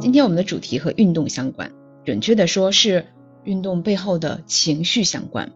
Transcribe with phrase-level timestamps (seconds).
[0.00, 1.72] 今天我们的主题和运动相关，
[2.04, 3.06] 准确的说是
[3.42, 5.50] 运动背后的情绪相关。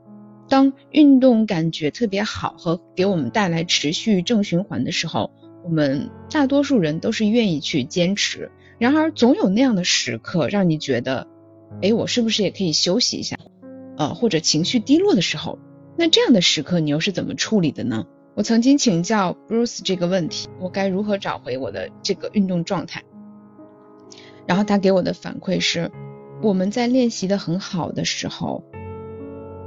[0.49, 5.31] 当运动感觉特别好和给我们带来持续正循环的时候，
[5.65, 8.51] 我们大多数人都是愿意去坚持。
[8.79, 11.29] 然而，总有那样的时刻，让你觉得，
[11.81, 13.39] 哎，我是不是也可以休息一下？
[13.97, 15.61] 呃，或者情绪低落的时候，
[15.97, 18.07] 那这样的时刻你又是怎么处理的呢？
[18.35, 23.05] 我曾经请教 Bruce 这个问题，我该如何找回我的这个运动状态？
[24.47, 25.91] 然后他给我的反馈是，
[26.43, 28.65] 我们在练习的很好的时候，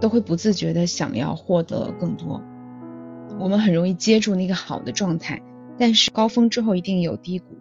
[0.01, 2.41] 都会不自觉的想要获得更多，
[3.39, 5.41] 我们很容易接住那个好的状态，
[5.77, 7.57] 但是高峰之后一定有低谷。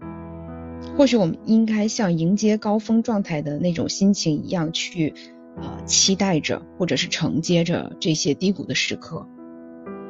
[0.96, 5.14] 或许我们应该像迎接高峰状态的那种心情一样去。
[5.56, 9.28] 呃，期待着，或者是承接着这些低谷的时刻，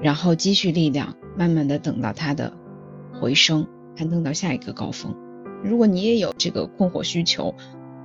[0.00, 2.54] 然后积蓄力量，慢慢的等到它的
[3.12, 5.14] 回升，攀登到下一个高峰。
[5.64, 7.54] 如果你也有这个困惑需求，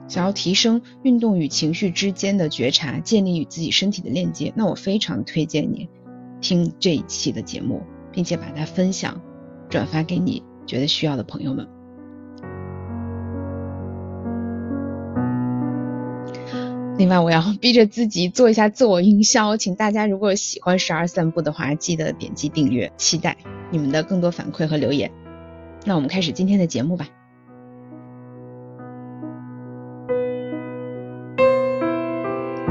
[0.07, 5.89] 想要提升运动与情绪之间的觉察，建立与自己身体的链接，那我非常推荐你
[6.41, 9.21] 听这一期的节目，并且把它分享、
[9.69, 11.67] 转发给你觉得需要的朋友们。
[16.97, 23.37] 另外，我要逼着自己做一下自我营销，请大家如果喜欢十二散步的话，记得点击订阅，期待
[23.69, 25.11] 你们的更多反馈和留言。
[25.85, 27.07] 那我们开始今天的节目吧。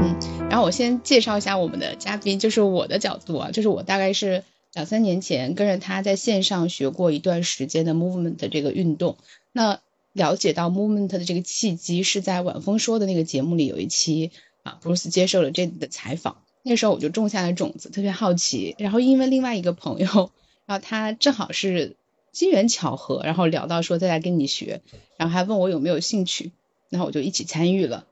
[0.01, 9.17] 嗯，然后我先介绍一下我们的嘉宾，就是我的角度啊，就是我大概是两三年前跟着他在线上学过一段时间的 movement 的这个运动，
[9.51, 9.79] 那。
[10.13, 14.31] 了解到 movement 的这个契机是在晚风说的那个节目里有一期
[14.63, 18.75] 啊，布鲁斯接受了这的采访，那时候我就种下了种子，特别好奇。
[18.79, 20.31] 然后因为另外一个朋友，
[20.65, 21.95] 然后他正好是
[22.31, 24.81] 机缘巧合，然后聊到说再来跟你学，
[25.15, 26.51] 然后还问我有没有兴趣，
[26.89, 28.07] 然后我就一起参与了，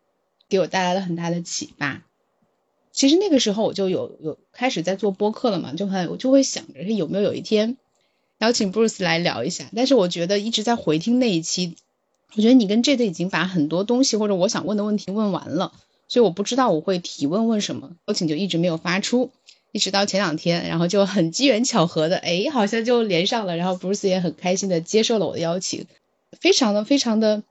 [0.49, 2.03] 给我带来了很大的启发。
[2.91, 7.77] 其实那个时候我就有有开始在做播客了嘛，就很我就会想着有没有有一天
[8.39, 11.75] 邀请布鲁斯来聊一下，但是我觉得一直在回听那一期。
[12.35, 15.71] 我觉得你跟 Jade 已经把很多东西或者我想问的问题问完了，
[16.07, 19.31] 所以我不知道我会提问问什么，邀请就一直没有发出，
[19.71, 25.85] 一直到前两天，然后就很机缘巧合的，哎，好像就连上了，然后 Bruce 也很开心的接受了我的邀请，
[26.39, 27.43] 非常的非常的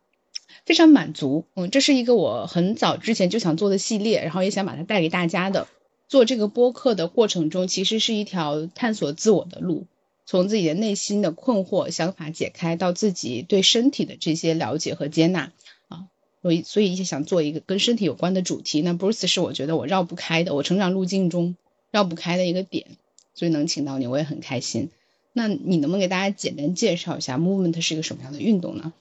[0.66, 5.68] 非常满足，嗯，这是一个我很早之前就想做的系列，然后也想把它带给大家的。
[6.08, 9.86] 做这个播客的过程中，其实是一条探索自我的路。
[10.24, 15.52] 从自己的内心的困惑想法解开，到自己对身体的这些了解和接纳
[15.88, 16.06] 啊，
[16.42, 18.82] 所以所以也想做一个跟身体有关的主题。
[18.82, 21.54] 那 Bruce 是我觉得我绕不开的，我成长路径中
[21.92, 22.86] 绕不开的一个点，
[23.34, 24.90] 所以能请到你我也很开心。
[25.32, 28.92] 那你能不能给大家简单介绍一下 Movement 是一个什么样的运动呢？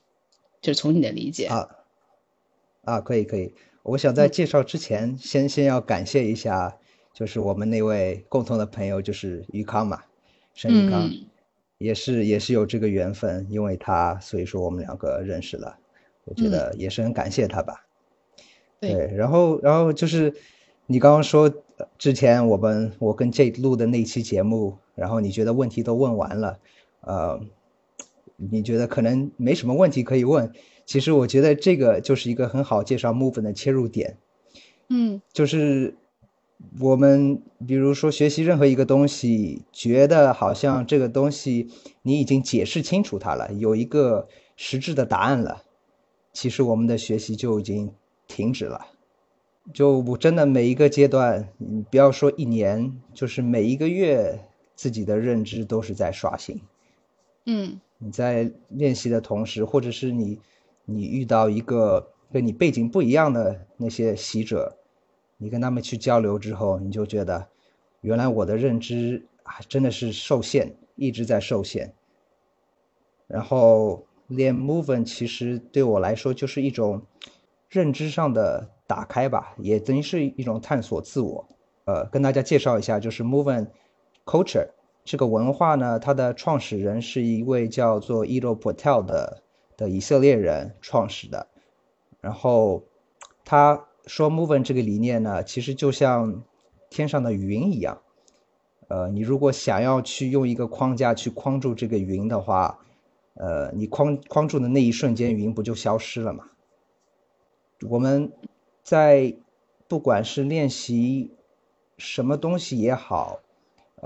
[0.66, 1.70] 就是从你的理解啊
[2.86, 3.54] 啊，可以可以。
[3.84, 6.80] 我想在介绍之前，先先要感谢一下，
[7.14, 10.02] 就是我们那位共同的朋友，就是于康嘛。
[10.56, 11.08] 沈玉康
[11.78, 15.78] 也是也是有这个缘分，因为他所以说我们两个认识了，
[16.24, 17.86] 我觉得也是很感谢他吧。
[18.80, 20.34] 对，然后然后就是
[20.88, 21.54] 你刚刚说
[22.00, 26.60] 之前我们我跟 J 录的那期节目，然后你觉得问题都问完了，
[27.02, 27.40] 呃，
[28.38, 30.52] 你觉得可能没什么问题可以问，
[30.86, 34.18] 其实我觉得这个就是一个很好介绍 Move 的切入点，
[34.90, 35.96] 嗯，就是。
[36.80, 41.70] 我们比如说学习任何一个东西，觉得好像这个东西
[42.02, 45.64] 你已经解释清楚它了，有一个实质的答案了，
[46.32, 47.92] 其实我们的学习就已经
[48.26, 48.88] 停止了。
[49.74, 54.40] 就我真的每一个阶段，你不要说一年，就是每一个月，
[54.76, 56.62] 自己的认知都是在刷新。
[57.46, 60.40] 嗯，你在练习的同时，或者是你
[60.86, 64.78] 你遇到一个跟你背景不一样的那些习者。
[65.38, 67.48] 你跟他们去交流之后，你就觉得，
[68.02, 71.96] 原来我的认知啊真的是受限，一直在受限。
[73.26, 77.02] 然后练 movement 其实对我来说就是一种
[77.68, 81.50] 认知上的打开吧，也等于是一种探索自我。
[81.86, 83.68] 呃，跟大家介绍一下，就是 movement
[84.26, 84.70] culture
[85.06, 89.44] 这个文化呢，它的创始人是一位叫做 Elo Patel 的
[89.78, 91.48] 的以色列人创始的，
[92.20, 92.84] 然后
[93.46, 93.88] 他。
[94.08, 96.44] 说 m o v e n 这个理念呢，其实就像
[96.92, 98.04] 天上的云一样，
[98.88, 102.82] 呃，你如果想要去用一个框架去框住这个云的话，
[103.34, 106.44] 呃，你框框住的那一瞬间，云不就消失了吗？
[107.90, 108.32] 我们
[108.84, 109.36] 在
[109.88, 111.32] 不管是练习
[111.98, 113.40] 什么东西也好，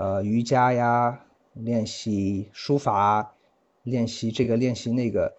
[0.00, 3.34] 呃，瑜伽呀，练习书法，
[3.82, 5.34] 练习这个练习那个，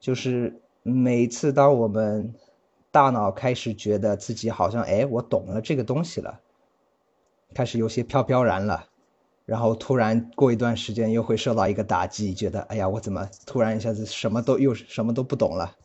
[0.00, 2.34] 就是每次当我们
[2.90, 6.40] 大脑开始觉得自己好像哎，我懂了这个东西了，
[7.54, 8.88] 开始有些飘飘然了，
[9.46, 15.76] 然后突然过一段时间又会受到一个打击，觉得哎呀，我怎么突然一下子什么都又什么都不懂了？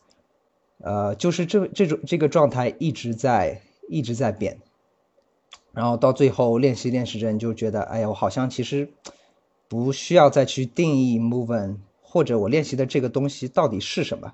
[0.79, 4.57] 呃，就是这这种这个状态一直在一直在变，
[5.77, 8.89] 然后到最后练习练习着，你就觉得哎呀，我好像其实
[9.67, 14.33] 不需要再去定义 movement，或者我练习的这个东西到底是什么。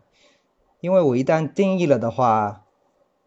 [0.79, 2.63] 因为我一旦定义了的话，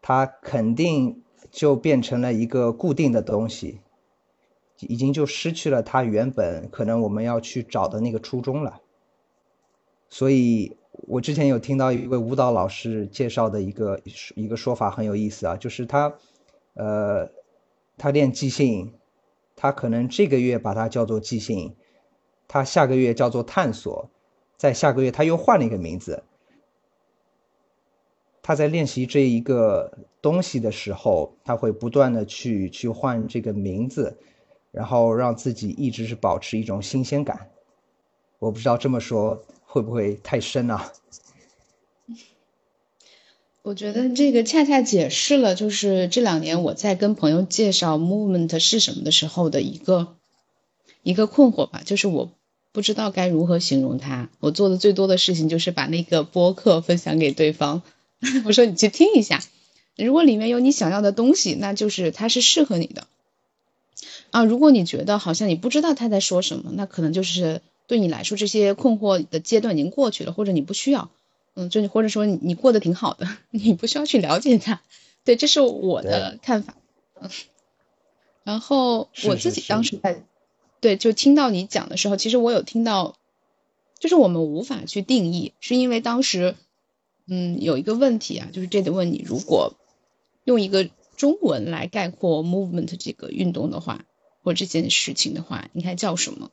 [0.01, 1.21] 它肯定
[1.51, 3.81] 就变成了一个固定的东西，
[4.79, 8.81] 已经就失去了它原本可能我们要去找的那个初衷了。
[10.09, 14.01] 所以我之前有听到一位舞蹈老师介绍的一个
[14.33, 16.15] 一个说法很有意思啊，就是他，
[16.73, 17.29] 呃，
[17.97, 18.93] 他练即兴，
[19.55, 21.75] 他可能这个月把它叫做即兴，
[22.47, 24.09] 他下个月叫做探索，
[24.55, 26.23] 在下个月他又换了一个名字。
[28.43, 34.17] 他在练习这一个东西的时候，他会不断的去去换这个名字，
[34.71, 37.49] 然后让自己一直是保持一种新鲜感。
[38.39, 40.93] 我不知道这么说会不会太深啊？
[43.67, 50.15] 我觉得这个恰恰解释了，就是这两年我在跟朋友介绍 movement 是什么的时候的一个
[51.03, 52.31] 一个困惑吧，就是我
[52.71, 54.29] 不知道该如何形容它。
[54.39, 57.81] 我做的最多的事情就是把那个播客分享给对方。
[58.45, 59.43] 我说你去听一下，
[59.97, 63.05] 如果里面有你想要的东西，那就是它是适合你的
[64.31, 64.45] 啊。
[64.45, 71.11] 如果你觉得好像你不知道他在说什么，那可能就是对你来说这些困惑的阶段已经过去了，或者你不需要，
[71.57, 74.81] 嗯，就或者说你你过得挺好的， 你不需要去了解他。
[75.25, 76.75] 对，这是我的看法。
[77.19, 77.29] 嗯，
[78.43, 80.23] 然后我自己当时在
[80.79, 83.15] 对就听到你讲的时候，其实我有听到，
[83.99, 86.55] 就是我们无法去定义，是因为当时。
[87.29, 89.73] 嗯，有一个问题啊，就是这得问你，如果
[90.45, 94.05] 用一个中文来概括 movement 这个运动的话，
[94.43, 96.51] 或这件事情的话，应该叫什么？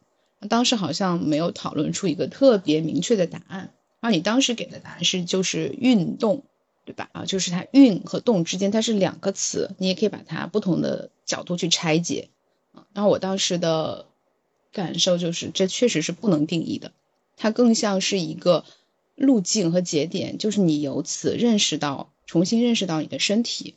[0.48, 3.72] 当时好像没有讨论出一个特别明确的答案。
[4.04, 6.44] 然后你当时给的答案是就是运动，
[6.84, 7.08] 对吧？
[7.12, 12.28] 啊，就是它运和动之间它是两个词，你也可以把它不同的角度去拆解。
[12.92, 14.04] 然后我当时的
[14.72, 16.92] 感受就是，这确实是不能定义的，
[17.38, 18.66] 它更像是一个。
[19.16, 23.76] 路径和节点，就是你由此认识到，重新认识到你的身体，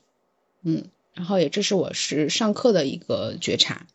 [0.63, 3.85] 嗯，然后也这是我是上课的一个觉察。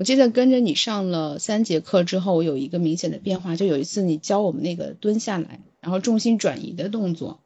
[0.00, 7.38] 我记得跟着你上了三节课之后，我有一个明显的变化，就有一次你教我们那个蹲下来，然后重心转移的动作，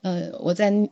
[0.00, 0.88] 呃，我在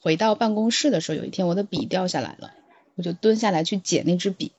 [0.00, 2.52] 回到办公室的时候，有一天我的笔掉下来了，
[2.96, 4.50] 我就蹲下来去捡那支笔，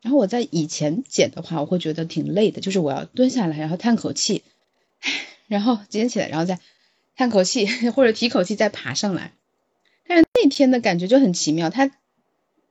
[0.00, 4.42] 然后我在以前捡的话，我会觉得挺累的，就是我要蹲下来，然后叹口气，
[5.48, 6.58] 然后捡起来，然后再
[7.14, 9.34] 叹口气或者提口气再爬上来。
[10.06, 11.90] 但是那天的感觉就很奇妙，它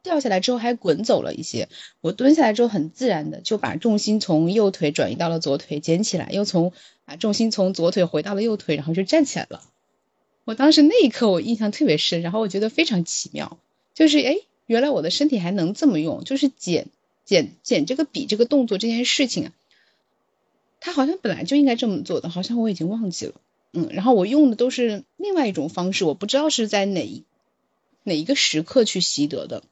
[0.03, 1.69] 掉下来之后还滚走了一些。
[2.01, 6.73] 我蹲下来之后很自然的就把重心从右腿转移到了左腿，捡起来又从
[7.05, 9.63] 把重心从左腿回到了右腿，然后就站起来了。
[10.45, 13.57] 我当时那一刻我印象特别深，然后我觉得非常奇妙，
[13.93, 14.35] 就是哎，
[14.65, 16.87] 原来我的身体还能这么用，就是捡
[17.23, 19.53] 捡捡这个笔这个动作这件事情啊。
[20.81, 23.35] 他好像本来就应该这么做的，好像我已经忘记了，
[23.71, 27.23] 嗯，然后我用的都是另外一种方式，我不知道是在哪一
[28.03, 29.63] 哪一个时刻去习得的，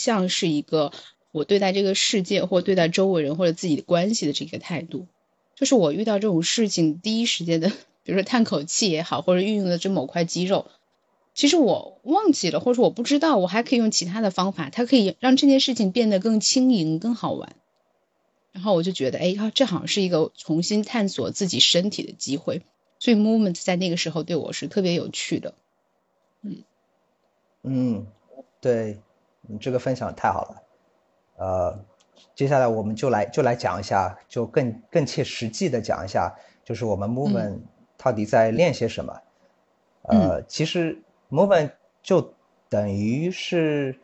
[0.00, 0.92] 像是一个
[1.30, 5.06] 我对待这个世界或对待周围人或者自己的关系的这个态度，
[5.54, 7.68] 就是我遇到这种事情第一时间的，
[8.02, 10.70] 比如说叹口气也好，或者运用的这某块肌肉，
[11.34, 17.54] 其实我忘记了，或者我不知道，我还可以用其他的方法，它可以让这件事情变得更轻盈、更好玩。
[18.52, 22.62] 然后我就觉得，哎，这好像是一个重新探索自己身体的机会，
[22.98, 25.54] 所以 movement 在那个时候对我是特别有趣的。
[26.42, 26.64] 嗯
[27.62, 28.06] 嗯，
[28.60, 28.98] 对，
[29.42, 30.62] 你这个分享太好了。
[31.36, 31.84] 呃，
[32.34, 37.58] 接下来我们就来就来讲一下，就更更切实际的讲一下，就是我们 movement
[37.96, 39.20] 到底在练些什么。
[40.02, 41.70] 呃，其实 movement
[42.02, 42.34] 就
[42.68, 43.98] 等于是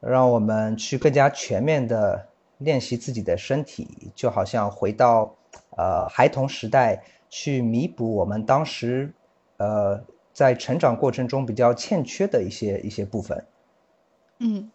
[0.00, 2.26] 让我们去更加全面的。
[2.60, 5.32] 练习自己的身体，就好像回到
[5.76, 9.14] 呃孩童时代，去弥补我们当时
[9.58, 13.46] 呃在成长过程中比较欠缺的一些一些部分。
[14.38, 14.70] 嗯，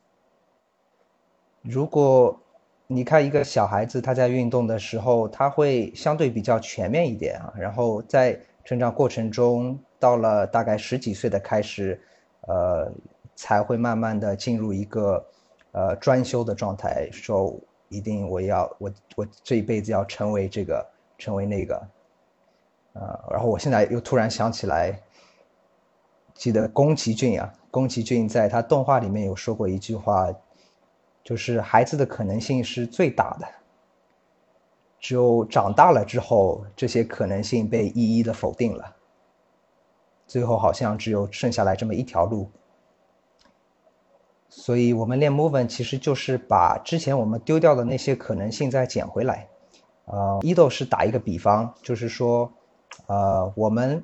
[1.61, 2.39] 如果
[2.87, 11.99] 你看一个小孩子他在运动的时候，他会相对比较全面一点啊，然后在成长过程中，到了大概十几岁的开始，
[12.47, 12.91] 呃，
[13.35, 15.25] 才会慢慢的进入一个
[15.71, 17.59] 呃专修的状态，说。
[17.89, 20.83] 一定我要我我这一辈子要成为这个
[21.15, 21.75] 成为那个，
[22.93, 24.99] 呃，然后我现在又突然想起来，
[26.33, 30.33] 记得宫崎骏啊，宫崎骏在他动画里面有说过一句话，
[31.23, 33.47] 就是孩子的可能性是最大的，
[34.99, 38.95] 只有长大了之后，这些可能性被一一的否定了，
[40.27, 42.49] 最后好像只有剩下来这么一条路。
[44.49, 49.47] 所以，我们练 movement 其实就是把之前我们丢掉的那些可能性再捡回来。
[50.05, 52.51] 呃，伊豆是打一个比方，就是说，
[53.07, 54.03] 呃，我们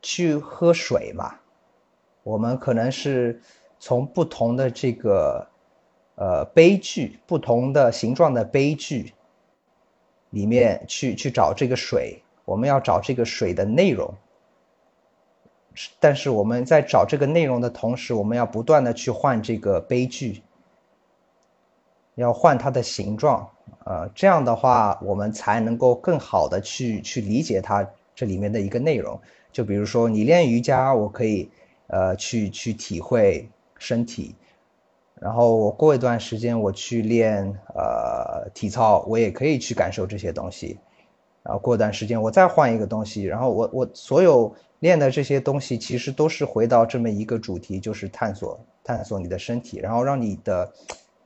[0.00, 1.34] 去喝水嘛，
[2.22, 3.40] 我们可能是
[3.78, 5.46] 从不同的这个
[6.16, 9.12] 呃杯具、不同的形状的杯具
[10.30, 14.14] 里面去去找这个水，我们要找这个水的内容。
[16.00, 20.42] 但是我们在找这个内容的同时，我们要不断的去换这个杯具，
[22.16, 23.48] 要换它的形状，
[23.84, 29.20] 呃，这样的话我们才能够更好的去去理解它这里面的一个内容。
[29.52, 31.50] 就比如说你练瑜伽，我可以
[31.88, 34.34] 呃去去体会身体，
[35.20, 40.78] 然后我过一段时间我去练呃体操，我也可以去感受这些东西，
[41.42, 44.54] 然后过段时间我再换一个东西，然后我我所有。
[44.80, 50.72] 练的这些东西其实都是回到这么一个主题，就是探索探索你的身体，然后让你的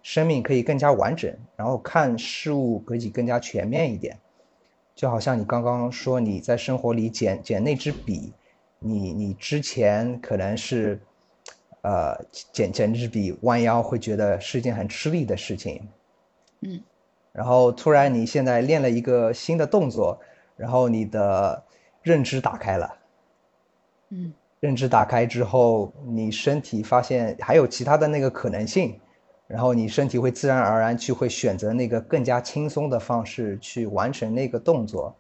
[0.03, 4.19] 生命可以更加完整，然后看事物可以更加全面一点。
[5.03, 8.33] 就好像你刚刚说你在生活里捡捡那支笔，
[8.79, 11.01] 你你之前可能是
[11.81, 15.89] 呃捡捡支笔弯腰会觉得是一件很吃力的事情，
[16.61, 16.81] 嗯，
[17.33, 20.21] 然后突然你现在练了一个新的动作，
[20.57, 21.65] 然后你的
[22.03, 22.97] 认知打开了。
[24.11, 29.01] 嗯，认知打开之后，你身体发现还有其他的那个可能性，
[29.53, 35.15] 然后你身体会自然而然去会选择那个更加轻松的方式去完成那个动作，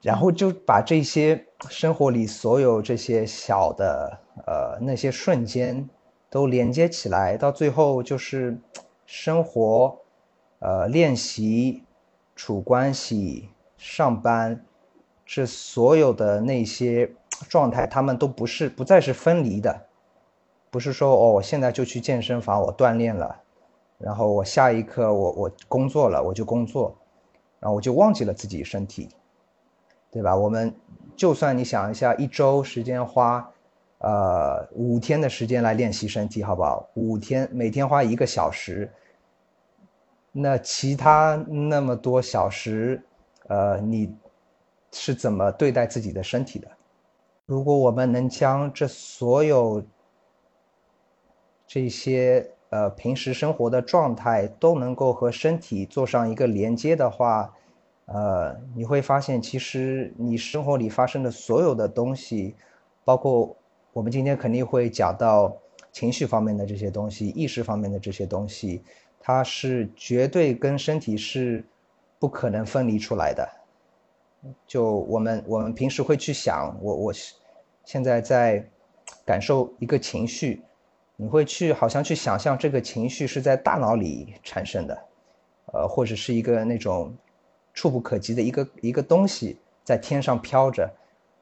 [0.00, 5.88] 然后就把这些生活里所有这些小的呃那些瞬间
[6.30, 8.56] 都连接起来，到最后就是
[9.04, 9.98] 生活，
[10.60, 11.82] 呃练习，
[12.36, 14.64] 处关系，上班，
[15.26, 17.12] 这所有的那些。
[17.48, 19.86] 状态，他们都不是不再是分离的，
[20.72, 23.42] 不是说哦，我现在就去健身房，我锻炼了，
[23.98, 26.96] 然后我下一刻我我工作了，我就工作，
[27.58, 29.08] 然后我就忘记了自己身体，
[30.10, 30.36] 对吧？
[30.36, 30.72] 我们
[31.16, 33.52] 就算你想一下，一周时间花，
[33.98, 36.88] 呃，五天的时间来练习身体，好不好？
[36.94, 38.88] 五天，每天花一个小时，
[40.30, 43.02] 那其他那么多小时，
[43.48, 44.14] 呃，你
[44.92, 46.68] 是怎么对待自己的身体的？
[47.46, 49.82] 如果我们能将这所有
[51.66, 57.54] 这些呃平时生活的状态都能够和身体做上一个连接的话，
[58.06, 62.54] 呃，你会发现，其实你生活里发生的所有的东西，
[63.04, 63.56] 包括
[63.92, 65.56] 我们今天肯定会讲到
[65.92, 68.82] 情绪方面的这些东西、意识方面的这些东西，
[69.20, 71.64] 它是绝对跟身体是
[72.18, 73.48] 不可能分离出来的。
[74.66, 77.12] 就我们我们平时会去想，我我
[77.84, 78.64] 现在在
[79.24, 80.62] 感受一个情绪，
[81.20, 85.04] 你会去好像去想象这个情绪是在大脑里产生的，
[85.72, 87.12] 呃，或者是一个那种
[87.74, 90.88] 触不可及的一个一个东西在天上飘着，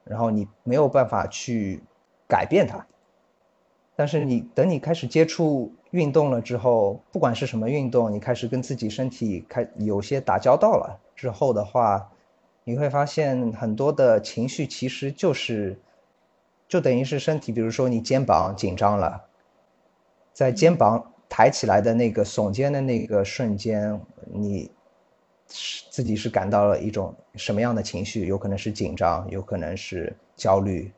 [0.03, 1.79] 然后你没有办法去
[2.27, 2.83] 改变它。
[3.95, 12.11] 但是你等你开始接触运动了之后，不管是什么运动，你开始跟自己身体开有些打交道了之后的话。
[12.69, 15.79] 你会发现很多的情绪其实就是，
[16.67, 19.23] 就等于是身体，比如说你肩膀紧张了，
[20.37, 24.69] 在肩膀抬起来的那个耸肩的那个瞬间，你
[25.49, 28.27] 是自己是感到了一种什么样的情绪？
[28.27, 30.91] 有可能是紧张，有可能是焦虑。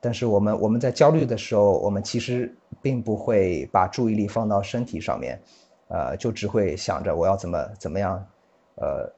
[0.00, 5.42] 但是我们我们在焦虑的时候，我们其实并不会把注意力放到身体上面，
[5.88, 8.24] 呃，就只会想着我要怎么怎么样，
[8.76, 9.12] 呃。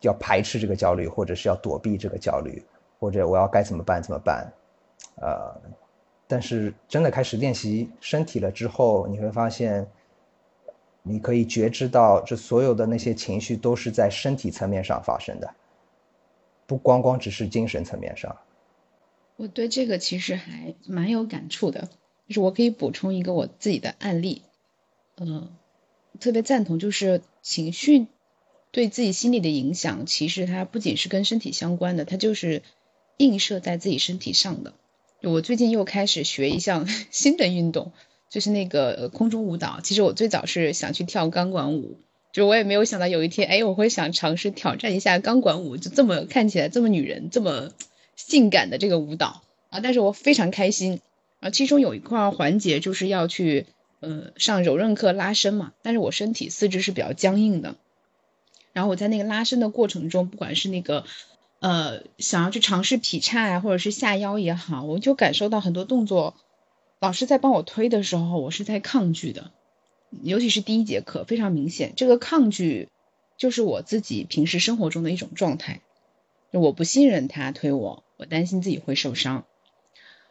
[0.00, 2.64] 要排斥这个焦虑，或者是要躲避这个焦虑，
[2.98, 4.50] 或者我要该怎么办怎么办？
[5.20, 5.54] 呃，
[6.28, 9.88] 但是真的开始练习身体了之后，你会发现，
[11.02, 15.54] 你可以觉知到这所有的那些情绪都是在身体层面上发生的，
[16.66, 18.36] 不光光只是精神层面上。
[19.36, 21.88] 我对这个其实还蛮有感触的，
[22.28, 24.42] 就是我可以补充一个我自己的案例，
[25.16, 25.48] 嗯，
[26.20, 28.06] 特别赞同，就是情绪。
[28.70, 32.62] 对自己心理的影响，其实它不仅是跟身体相关的，它就是
[33.16, 34.74] 映射在自己身体上的。
[35.22, 37.92] 我最近又开始学一项 新的运动，
[38.30, 39.80] 就是那个空中舞蹈。
[39.82, 41.98] 其实我最早是想去跳钢管舞，
[42.32, 47.72] 就我也没有想到有一天，哎，我会想尝试挑战一下钢管舞，就这么看起来这么女人、这么
[48.14, 49.42] 性感的这个舞蹈。
[49.70, 51.00] 啊，但是我非常开心
[51.40, 51.50] 啊。
[51.50, 53.66] 其中有一块环节就是要去
[54.00, 57.74] 呃上柔韧课拉伸嘛，但是我身体四肢是比较僵硬的。
[58.72, 61.04] 然后我在那个拉伸的过程中，不管是那个
[61.60, 66.34] 呃想要去尝试劈叉呀，或者是下腰也好，我就感受到很多动作，
[67.00, 69.50] 老师在帮我推的时候，我是在抗拒的。
[70.22, 72.88] 尤其是第一节课非常明显，这个抗拒
[73.36, 75.82] 就是我自己平时生活中的一种状态。
[76.50, 79.44] 就我不信任他推我，我担心自己会受伤。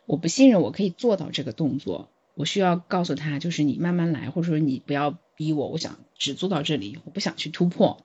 [0.08, 8.04] 我不信任我可以做到这个动作，我需要告诉他，就是你慢慢来，或者说你不要逼我，我想只做到这里，我不想去突破。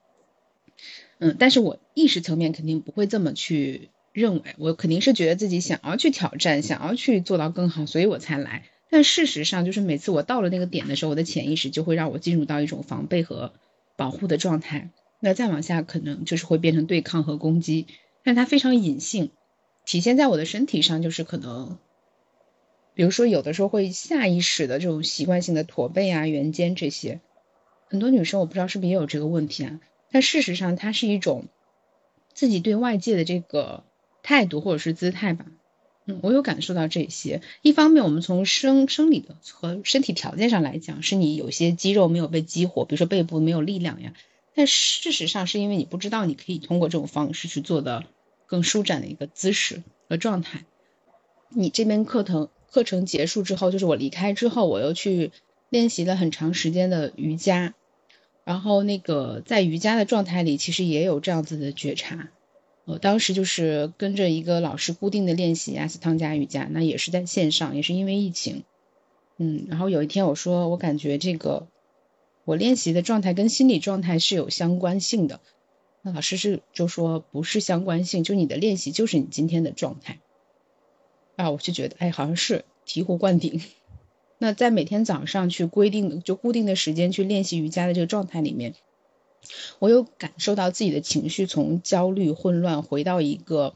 [1.23, 8.65] 嗯，但是我意识层面肯定不会这么去认为，我肯定是觉得自己想要去挑战，想要去做到更好，所以我才来。
[8.89, 13.53] 但事实上，就是每次我到了那个点的时候，我的潜意识就会让我进入到一种防备和
[13.95, 14.89] 保护的状态。
[15.21, 17.87] 那再往下，可能就是会变成对抗和攻击。
[18.25, 19.31] 但它非常隐性，
[19.85, 21.77] 体现在我的身体上，就是可能，
[22.93, 27.21] 比如说有的时候会下意识的这种习惯性的驼背啊、圆肩这些。
[27.87, 29.79] 很多女生我不知道是不是也有这个问题啊？
[30.13, 31.45] 但事实上，它是一种
[32.35, 33.83] 自己对外界的这个
[34.21, 35.47] 态度或者是姿态吧。
[36.05, 37.41] 嗯，我有感受到这些。
[37.63, 44.13] 一方面，我们从生生理的和身体条件上来讲，是你有些肌肉没有被激活，比如说背部没有力量呀。
[44.53, 48.03] 但事实上，是因为你不知道你可以通过这种方式去做的
[48.45, 50.63] 更舒展的一个姿势和状态。
[51.49, 55.31] 你这边课程课程结束之后，就是我离开之后，我又去
[55.69, 57.73] 练习了很长时间的瑜伽。
[58.43, 62.29] 然后那个在瑜伽的状态里，其实也有这样子的觉察。
[62.85, 68.65] 我当时就是跟着一个老师固定的练习阿斯汤加瑜伽，那也是在线上，也是因为疫情，
[69.37, 71.67] 嗯，然后有一天我说我感觉这个
[72.43, 75.39] 我练习的状态跟心理状态是有相关性的，
[76.01, 80.19] 那老师是就说不是相关性，就你的练习就是你今天的状态，
[81.37, 83.61] 啊，我就觉得哎好像是醍醐灌顶，
[84.43, 88.73] 那在每天早上去规定就固定的时间去练习瑜伽的这个状态里面。
[89.79, 93.73] 我有感受到自己的情绪从焦虑、混乱回到一个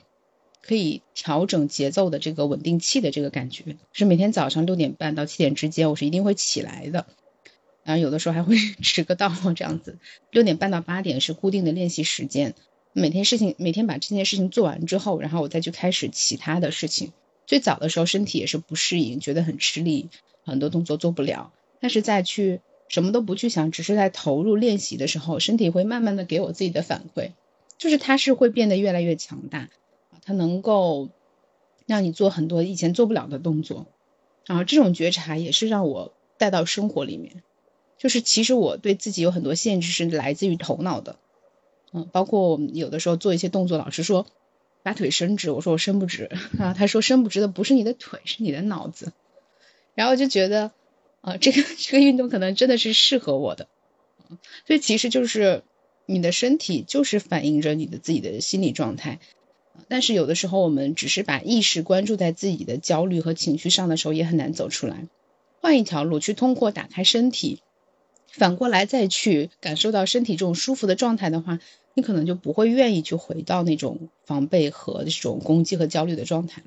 [0.61, 7.05] 可以调整节奏的这个稳定器的这个感觉，是每天早上六点半到七点之间，我是一定会起来的，
[7.85, 9.97] 然后有的时候还会 迟个到这样子。
[10.31, 12.55] 六点半到八点是固定的练习时间，
[12.91, 17.13] 每天事情每天把这件事情做完之后，然后我再去开始其他的事情。
[17.47, 20.09] 最早的时候身体也是不适应，觉得很吃力，
[20.45, 22.61] 很多动作做不了，但是再去。
[22.89, 27.31] 什么都不去想，只是在投入练习的时候，身体会慢慢的给我自己的反馈，
[27.77, 29.69] 就是它是会变得越来越强大，
[30.23, 31.09] 它能够
[31.85, 33.87] 让你做很多以前做不了的动作，
[34.45, 37.43] 然后这种觉察也是让我带到生活里面，
[37.97, 41.17] 就是其实我对自己有很多限制是来自于头脑的，
[41.91, 44.25] 嗯，包括我们有的时候做一些动作，老师说
[44.87, 49.11] 把腿伸直，我说我伸不直啊，他说伸不直的不是你的腿，是你的脑子，
[49.95, 50.71] 然后就觉得。
[51.19, 53.67] 啊，这个这个运动可能真的是适合我的，
[54.65, 55.63] 所以其实就是
[56.05, 59.19] 你的身体就是反映着你的自己的心理状态，
[59.89, 65.05] 但是有的时候我们只是把意识关注在自己的焦虑和情绪上的时候，也很难走出来。
[65.59, 67.61] 换一条路，去通过打开身体，
[68.31, 71.59] 反过来再去感受到身体这种舒服的状态的话，
[71.97, 76.61] 你可能就不会愿意去回到那种防备和这种攻击和焦虑的状态，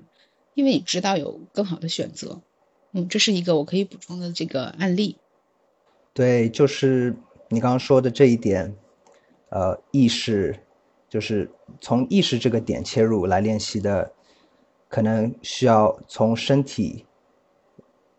[0.54, 2.40] 因为你知道有更好的选择。
[2.90, 5.18] 嗯，这是一个我可以补充的这个案例。
[6.12, 7.14] 对，就是
[7.48, 8.74] 你刚刚说的这一点，
[9.50, 10.58] 呃，意识，
[11.08, 11.48] 就是
[11.80, 14.12] 从意识这个点切入来练习的，
[14.88, 17.06] 可能需要从身体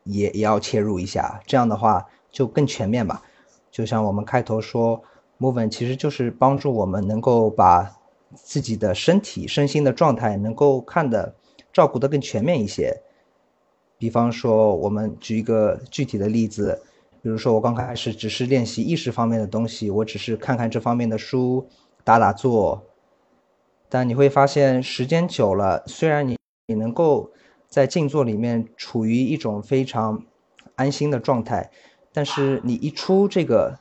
[0.05, 3.21] 也也要切入一下，这样的话就更全面吧。
[3.69, 5.03] 就像我们开头说
[5.41, 7.97] ，movement 其实就是帮助我们能够把
[8.35, 11.35] 自己的身体、身心的状态能够看的
[11.73, 13.01] 照顾的更全面一些。
[13.97, 16.81] 比方说，我们举一个具体的例子，
[17.21, 21.67] 比如说我刚开始只是练习意识方面的东西，我只是看看这方面的书，
[22.03, 22.83] 打打坐。
[23.89, 27.29] 但你会发现，时间久了，虽然你你能够
[27.67, 30.23] 在静坐里面处于一种非常
[30.75, 31.69] 安心的状态，
[32.13, 33.77] 但是你一出这个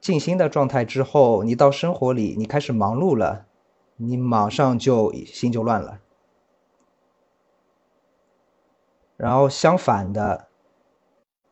[0.00, 3.46] 静心的状态之后，你到生活里，你开始忙碌了，
[3.96, 6.00] 你马上就心就乱了。
[9.16, 10.48] 然后相反的，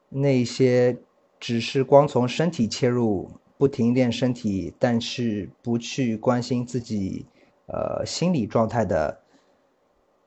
[0.09, 0.97] 那些
[1.39, 7.27] 只是光从身体切入，不停练身体，但是不去关心自己，
[7.67, 9.21] 呃，心理状态的，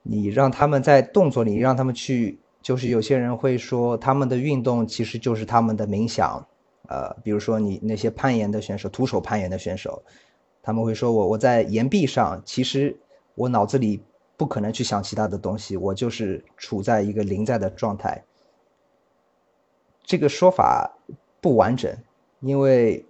[0.03, 6.47] 你让他们在动作里让他们去，就是有些人会说他们的运动其实就是他们的冥想，
[6.91, 10.03] 呃，比如说你那些攀岩的选手，徒手攀岩的选手，
[10.61, 12.99] 他们会说我我在岩壁上，其实
[13.35, 14.03] 我脑子里。
[14.37, 18.23] 不可能去想其他的东西，我就是处在一个临在的状态。
[20.03, 20.97] 这个说法
[21.39, 21.95] 不完整，
[22.39, 23.05] 因为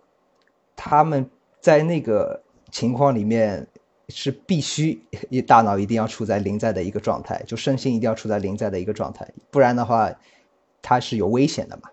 [0.76, 1.30] 他们
[1.62, 3.66] 在那个情况里面
[4.10, 5.02] 是必须
[5.48, 10.14] 大脑一定要处在临在的一个状态，就身心一定要处在临在的一个状态，不然的话，
[10.82, 11.90] 它是有危险的嘛。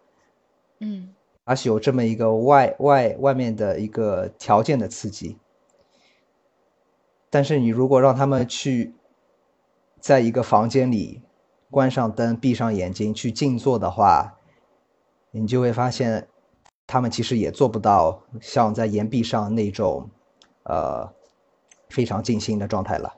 [0.80, 1.14] 嗯，
[1.48, 5.38] 而是有这么一个外外外面的一个条件的刺激。
[7.30, 8.94] 但是你如果让他们去，
[9.98, 11.22] 在一个房间里
[11.70, 14.36] 关上灯、闭上眼睛去静坐的话，
[15.30, 16.28] 你就会发现，
[16.86, 20.10] 他们其实也做不到像在岩壁上那种，
[20.64, 21.14] 呃，
[21.88, 23.14] 非常静心的状态了。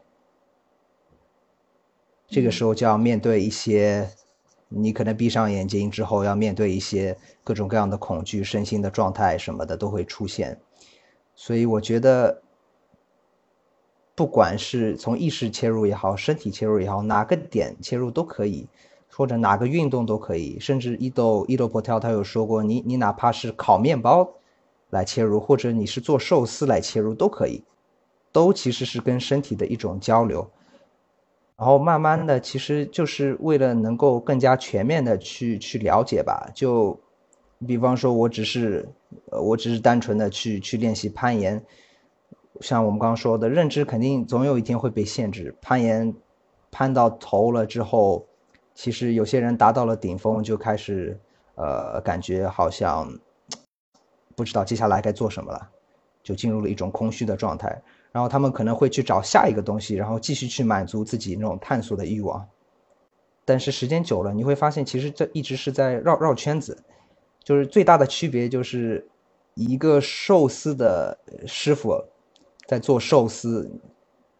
[2.29, 4.11] 这个时候就要面对一些，
[4.71, 10.59] 你可能闭上眼睛之后要面对一些各种各样的恐惧、身心的状态什么的都会出现。
[11.35, 12.43] 所以我觉得。
[14.17, 18.69] 不管是从意识切入也好，身体切入也好，哪个点切入都可以，
[19.11, 24.31] 或者哪个运动都可以，甚至伊豆伊豆波跳他有说过，你你哪怕是烤面包
[24.91, 27.65] 来切入，或者你是做寿司来切入都可以，
[28.31, 30.51] 都其实是跟身体的一种交流。
[31.61, 36.51] 然后慢慢的，其实就是为了能够更加全面的去去了解吧。
[36.55, 36.99] 就
[37.67, 38.89] 比方说，我只是，
[39.29, 41.63] 我只是单纯的去去练习攀岩。
[42.63, 45.55] 像我们刚刚说的，认知肯定总有一天会被限制。
[45.61, 46.15] 攀岩，
[46.71, 48.27] 攀到头了之后，
[48.75, 51.21] 其实有些人达到了顶峰，就开始，
[51.57, 53.07] 呃，感觉好像
[54.35, 55.69] 不知道接下来该做什么了，
[56.23, 57.83] 就进入了一种空虚的状态。
[58.13, 62.47] 然后他们可能会去找下一个东西，然后继续去满足自己那种探索的欲望。
[63.45, 66.83] 但是时间久了，你会发现，其实这一直是在绕绕圈子。
[67.43, 69.09] 就是最大的区别，就是
[69.55, 72.05] 一个寿司的师傅。
[72.67, 73.69] 在做寿司，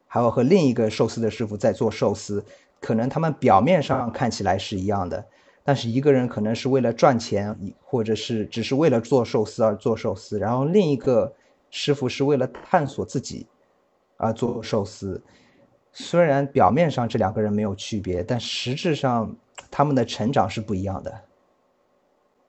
[0.07, 2.45] 还有和另一个寿司的师傅在做寿司，
[2.81, 5.27] 可能他们表面上看起来是一样的，
[5.65, 11.35] 但是一个人可能是为了赚钱，或者是只是为了做寿司而做寿司，然后另一个
[11.71, 13.49] 师傅是为了探索自己
[14.21, 15.23] 啊做寿司。
[15.93, 19.37] 虽然表面上这两个人没有区别，但实质上
[19.71, 21.23] 他们的成长是不一样的。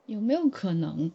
[0.05, 1.11] 有没有可能，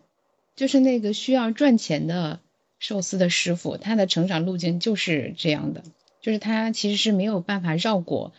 [0.56, 2.40] 就是那个需要赚钱的？
[2.78, 5.82] 寿司的师傅，他的成长路径就是这样的，
[6.20, 8.34] 就是他其实是没有办法绕过，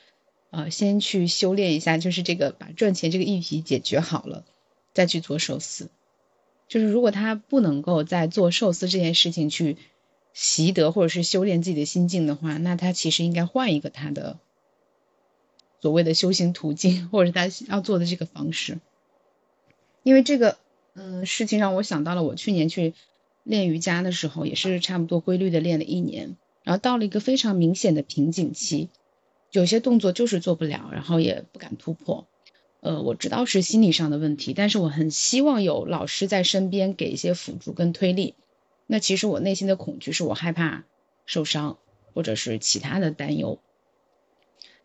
[0.52, 4.46] 呃，先去修炼一下，就是这个把赚钱这个议题解决好了，
[4.94, 5.90] 再去做寿司。
[6.68, 9.78] 就是如果他不能够在做寿司这件事情去
[10.34, 14.40] 习得或者是修炼自己的心境的话，那他其实应该换一个他的
[15.82, 18.80] 所谓的修行途径，或者是他要做的这个方式。
[20.04, 20.58] 因为这个，
[20.94, 22.94] 嗯，事情让我想到了我去年去。
[23.50, 26.36] 练瑜伽的时候也是差不多规律的练了一年，
[26.66, 28.90] 然后到了一个非常明显的瓶颈期，
[29.54, 32.28] 有些动作就是做不了，然后也不敢突破。
[32.82, 38.34] 呃，我知道是心理上的问题，但是我很希望有老师在身边给一些辅助跟推力。
[38.88, 40.86] 那其实我内心的恐惧是我害怕
[41.28, 41.78] 受伤，
[42.14, 43.60] 或者是其他的担忧。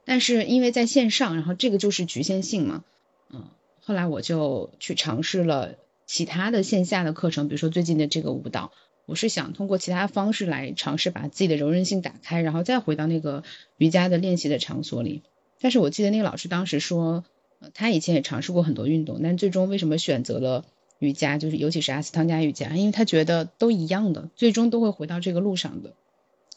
[0.04, 2.84] 但是因为在线上，然后这个就是局限性嘛，
[3.30, 3.48] 嗯，
[3.80, 5.76] 后来我就去尝试了。
[6.04, 8.72] 其他的线下的课程，比如说最近的这个舞蹈，
[9.06, 13.44] 我是想通过其他方式来尝试把自己的柔韧性打开，然后再回到那个
[13.78, 15.22] 瑜伽的练习的场所里。
[15.58, 17.24] 但是我记得那个老师当时说，
[17.72, 20.66] 他以前也尝试过很多运动，但最终为什么选择了
[21.02, 25.94] 瑜伽，就是尤其是阿斯汤加瑜伽，因为他觉得都一样的，最终都会回到这个路上的。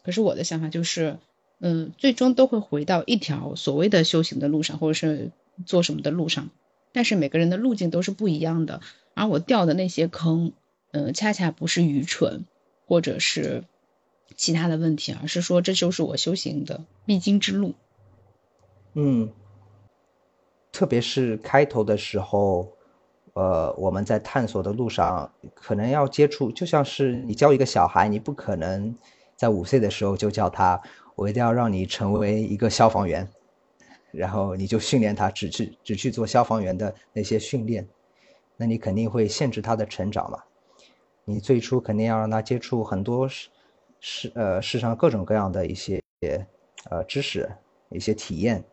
[0.04, 1.18] 可是我的想法就是，
[1.60, 5.32] 嗯，最终都会回到一条所谓的修行的路上，或者是
[5.66, 6.52] 做什么的路上，
[6.92, 8.82] 但是每个人的路径都是不一样的。
[9.16, 10.54] 而我掉的那些坑，
[10.92, 12.46] 嗯，恰恰不是愚蠢，
[12.86, 13.64] 或者是
[14.36, 17.74] 其他的问题，而是说这就是我修行的必经之路。
[18.94, 19.32] 嗯，
[20.72, 22.74] 特别是开头的时候，
[23.36, 28.96] 呃，我们在探索的路上，可能要接触，就像是你教一个小孩，你不可能
[29.36, 30.82] 在五岁的时候就教他，
[31.16, 33.30] 我一定要让你成为一个消防员，
[34.12, 37.86] 然后你就训练他只去只去做消防员的那些训练。
[38.56, 40.40] 那你肯定会限制他的成长嘛？
[41.26, 43.50] 你最初肯定要让他接触很多世
[44.00, 46.02] 世呃世上各种各样的一些
[46.90, 47.52] 呃知识
[47.90, 48.64] 一些体验，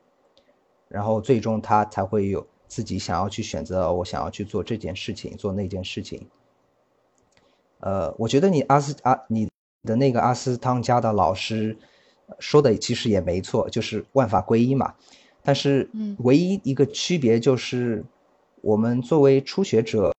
[0.87, 6.26] 然后最终他才会有自己想要去选择，我想要去做这件事情，做那件事情。
[7.80, 9.48] 呃，我觉得你阿斯阿你
[9.82, 11.76] 的那个阿斯汤加的老师
[12.38, 14.94] 说的其实也没错，就是万法归一嘛。
[15.42, 18.04] 但是，唯一一个区别就是。
[18.64, 20.14] 我们作为初学者，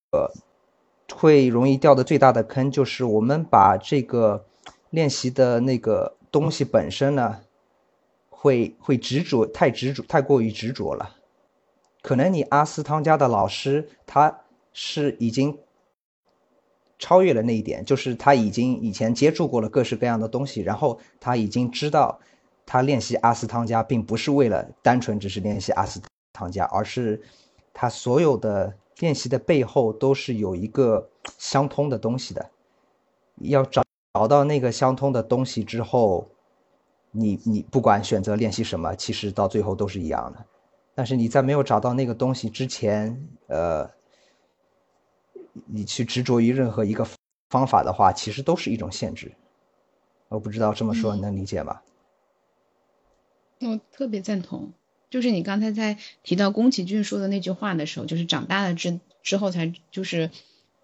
[1.16, 4.44] 会容易掉的最大的坑就是我们把这个
[4.90, 7.40] 练习的那个东西本身呢，
[8.30, 11.16] 会会执着，太执着，太过于执着了。
[12.04, 14.42] 可能你阿斯汤加的老师他
[14.74, 15.58] 是已经
[17.00, 22.20] 超越了那一点，就是他已经以前接触过了各式各样的东西，然后他已经知道
[22.66, 26.02] 他练习阿斯汤加并不是为了单纯只是练习阿斯
[26.34, 27.22] 汤加，而是
[27.74, 32.50] 他所有的练习的背后都是有一个相通的东西的。
[33.38, 36.28] 要找找到那个相通的东西之后，
[37.12, 40.46] 你你不管选择练习什么，其实到最后都是一样的。
[40.96, 43.90] 但是你在没有找到那个东西之前，呃，
[45.66, 47.08] 你去执着于任何一个
[47.50, 49.32] 方法的话，其实都是一种限制。
[50.30, 51.82] 我不知道这么说你能理解吗？
[53.62, 54.72] 我特别赞同，
[55.10, 60.30] 就是你刚才在提到宫崎骏说的那句话的时候，就是长大了之之后才就是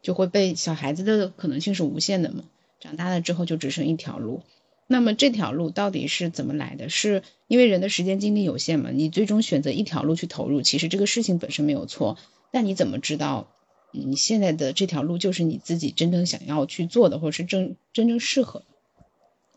[0.02, 2.46] 就会被小孩子的可能性是无限的嘛，
[2.80, 4.42] 长大了之后就只剩一条路。
[4.92, 6.90] 那么这条路到底是怎么来的？
[6.90, 8.90] 是因为人的时间精力有限嘛？
[8.90, 12.18] 你最终选择一条路去投入，其实这个事情本身没有错。
[12.50, 13.48] 但你怎么知道
[13.92, 18.66] 你现在的这条路就是你自己真正想要去做的，或者是真真正适合的？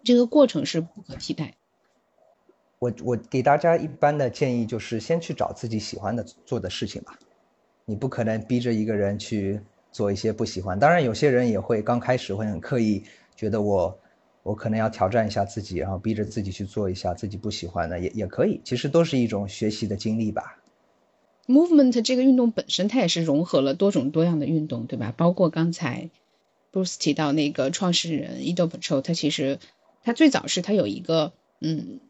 [0.05, 1.55] 这个过程是不可替代。
[2.79, 7.19] 我我给大家一般的建议就是先去找自己喜欢的做的事情吧。
[7.87, 9.59] 你不可能逼着一个人去
[9.91, 10.79] 做一些不喜欢。
[10.79, 13.03] 当然，有些人也会刚开始会很刻意，
[13.35, 13.99] 觉得我。
[14.43, 18.61] 我可能要挑战一下自己，然后逼着自己去做一下自己不喜欢的，也也可以。
[18.65, 20.59] 其实都是一种学习的经历吧。
[21.47, 25.13] Movement 这个运动本身，它也是融合了多种多样的运动，对吧？
[25.17, 26.11] 包括刚才
[26.73, 29.59] Bruce 提到那个创始人 Edo Patrol，他其实
[30.03, 32.01] 他最早是他有一个嗯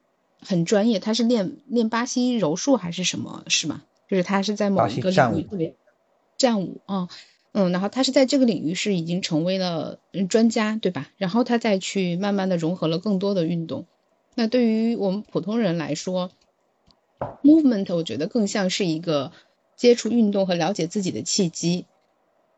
[0.41, 3.83] 很专业，他是练练巴西柔术还是什么，是吗？
[4.09, 5.75] 就是他是在某一个领域特别
[6.37, 7.09] 战舞啊。
[7.53, 11.11] 嗯，然后他是在这个领域是已经成为了专家，对吧？
[11.19, 13.87] 然后他再去慢慢的融合了更多的运动。
[14.35, 16.31] 那对于我们普通人来说
[17.43, 19.33] ，movement 我觉得更像是一个
[19.77, 21.85] 接触运动和了解自己的契机。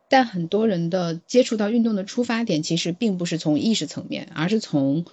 [0.08, 5.06] 但很多人的接触到运动的出发点其实并不是从意识层面，而是从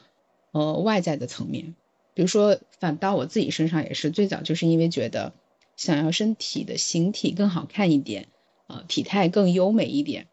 [0.51, 1.75] 呃外在的层面。
[2.13, 5.33] 比如说，反倒我自己身上也是，最早就是因为觉得
[5.75, 8.27] 想要身体的形体更好看一点。
[8.71, 10.27] 呃，体态更优美一点，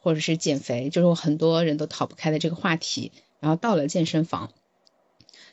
[0.00, 3.10] 或者是减肥，就是我很多人都逃不开的这个话题。
[3.40, 4.52] 然后到了健身房，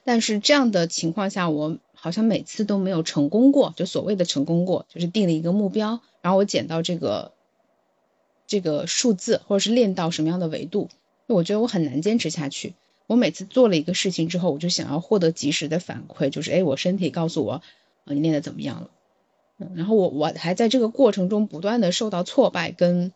[0.04, 3.74] 但是这样的情况下，我好像每次都没有成功过。
[3.76, 7.32] 就所谓的成功过，就是定了一个目标，然后我减到这个
[8.46, 10.88] 这个数字，或者是练到什么样的维度，
[11.26, 12.76] 我觉得我很难坚持下去。
[13.08, 17.64] 我每次做了一个事情之后，我就想要获得及时的反馈，就是哎，我身体告诉我，
[18.06, 18.92] 呃，你练的怎么样了？
[19.76, 23.12] 然后我我还在这个过程中不断的受到挫败跟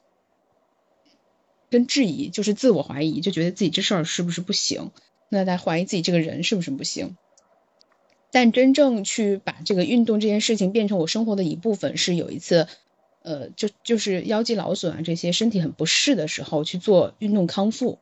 [1.69, 4.91] 跟质疑，就是自我怀疑，就觉得自己这事儿是不是不行？
[5.29, 7.17] 那在怀疑自己这个人是不是不行？
[8.29, 12.67] 但真正去把这个运动这件事情变成我生活的一部分，是有一次，
[13.21, 17.99] 呃，就就是腰肌劳损啊这些身体很不适的时候去做运动康复。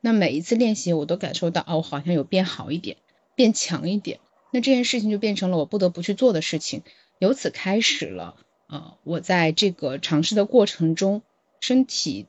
[0.00, 2.96] 那每一次练习，我都感受到哦，好像有变好一点，
[3.34, 4.20] 变强一点。
[4.50, 6.82] 那这件事情就变成了我不得不去做的事情。
[7.24, 11.22] 由此开始了，呃，我在这个尝试的过程中，
[11.58, 12.26] 身体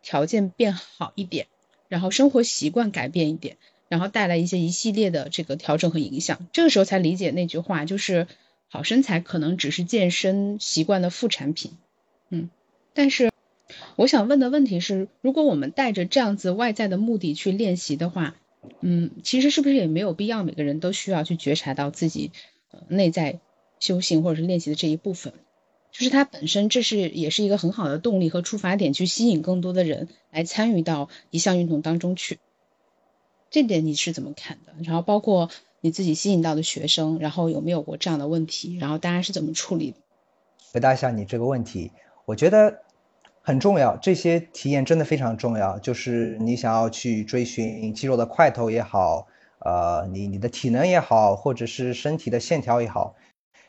[0.00, 1.48] 条件变好一点，
[1.88, 3.58] 然后生活习惯改变一点，
[3.90, 6.48] 然后带来一些一系列的这个调整和影响。
[6.50, 8.26] 这个时候才理解那句话，就是
[8.68, 11.72] 好身材可能只是健身习惯的副产品。
[12.30, 12.48] 嗯，
[12.94, 13.30] 但是
[13.96, 18.34] 我想问的问题是，如果我们带着这样子外在的目的去练习的话，
[18.80, 22.32] 嗯，其实是不是也没有必要每个人都需要去觉察到自己
[22.88, 23.40] 内在？
[23.80, 25.32] 修行或者是练习的这一部分，
[25.92, 32.38] 就是它本身，这是也是一个很好的动力和出发点，去吸引更多的人来参与到一项运动当中去。
[33.50, 34.72] 这点你是怎么看的？
[34.84, 35.48] 然后包括
[35.80, 38.76] 你自己吸引到的学生，然后有没有过这样的问题？
[38.76, 39.96] 然后大家是怎么处理的？
[40.72, 41.92] 回答一下你这个问题，
[42.26, 42.82] 我觉得
[43.40, 45.78] 很重要，这些体验真的非常重要。
[45.78, 49.26] 就是你想要去追寻肌肉的块头也好，
[49.60, 53.14] 呃，你你的体能也好，或者是身体的线条也好。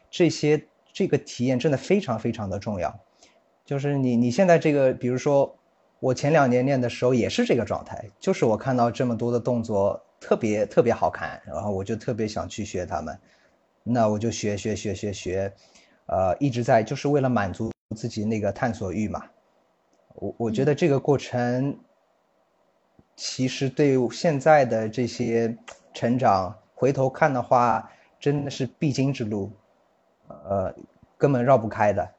[0.09, 2.99] 这些这个体验真的非常非常的重要，
[3.65, 5.55] 就是你你现在这个，比如说
[5.99, 13.17] 我前两年练的时候也是这个状态，就是我看到这么多的动作特别特别好看，然后我就特别想去学他们，
[13.83, 15.53] 那我就学学学学学，
[16.07, 19.23] 呃，一直在就是为了满足自己那个探索欲嘛。
[20.15, 21.79] 我我觉得这个过程
[23.15, 25.55] 其实对现在的这些
[25.93, 29.51] 成长回头看的话，真的是必经之路。
[30.29, 30.73] 呃，
[31.17, 32.09] 根本绕不开的，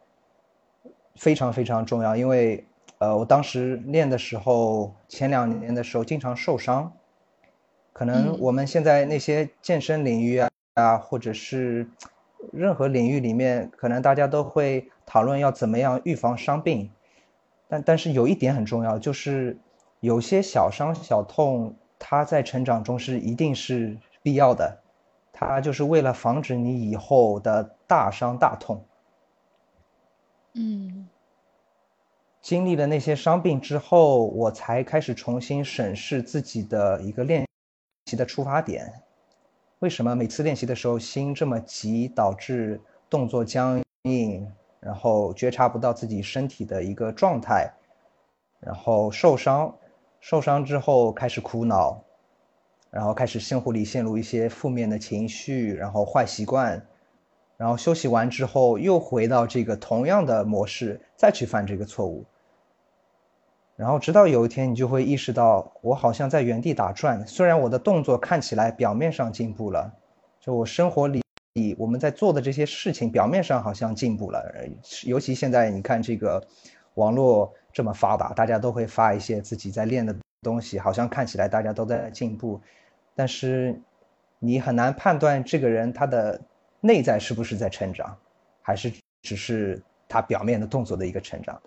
[1.14, 2.16] 非常非常重要。
[2.16, 2.66] 因为，
[2.98, 6.92] 呃，我当时练的时候，前两年的时候经常受伤。
[7.92, 11.88] 可能我们现在那些健身领域啊，啊，或者是
[12.52, 16.90] 任何领域里面，可能大家都会讨论要怎么样预防伤病。
[17.68, 19.58] 但但是有一点很重要，就是
[20.00, 24.78] 有些小伤小痛，它在成长中是一定是必要的，
[25.32, 28.84] 它就是为了防止你以后的大伤大痛。
[30.54, 31.08] 嗯。
[32.40, 37.44] 经历了那些伤病之后，我才开始重新审视自己的一个练
[38.06, 39.02] 习的出发点。
[39.80, 47.70] 为什么每次练习的时候心这么急，导致动作僵硬，然后觉察不到自己身体的一个状态，
[48.60, 49.76] 然后受伤，
[50.20, 52.02] 受伤之后开始苦恼，
[52.90, 56.86] 然后开始生活里陷入一些负面的情绪，然后坏习惯，
[57.60, 62.24] 然后休息完之后又回到这个同样的模式，再去犯这个错误。
[63.76, 67.26] 然后直到有一天，你就会意识到，我好像在原地打转。
[67.26, 69.92] 虽然我的动作看起来表面上进步了，
[70.40, 71.22] 就我生活里
[71.76, 74.42] 我们在做的这些事情，表面上好像进步了。
[75.04, 76.42] 尤其现在你看这个
[76.94, 82.58] 网络这么发达，大家都会发一些自己在练的东西，好像看起来大家都在进步。
[83.14, 83.78] 但是
[84.38, 86.40] 你很难判断这个人他的
[86.80, 88.16] 内在是不是在成长，
[88.62, 91.60] 还是只是他表面的动作的一个成长。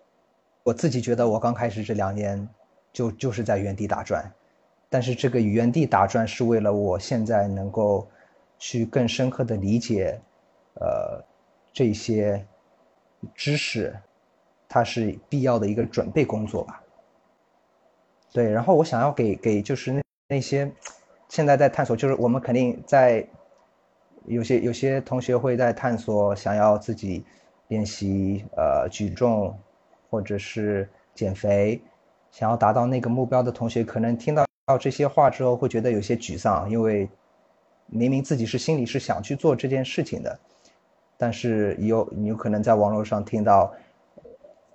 [0.63, 2.47] 我自己觉得，我刚开始这两年，
[2.91, 4.31] 就就是在原地打转，
[4.89, 8.07] 但是这个原地打转是为了我现在能够
[8.57, 10.19] 去更深刻的理解，
[10.75, 11.21] 呃，
[11.73, 12.45] 这些
[13.35, 13.93] 知识，
[14.69, 16.81] 它是必要的一个准备工作吧。
[18.31, 20.71] 对，然后我想要给给就是那那些
[21.29, 23.27] 现在在探索，就是我们肯定在
[24.25, 27.23] 有些有些同学会在探索，想要自己
[27.67, 29.57] 练习呃举重。
[30.09, 31.81] 或者是减肥，
[32.29, 34.45] 想要达到那个目标的同学，可能听到
[34.79, 37.09] 这些话之后，会觉得有些沮丧，因为
[37.87, 40.39] 明明自己是心里是想去做这件事情的，
[41.17, 43.73] 但是有你有可能在网络上听到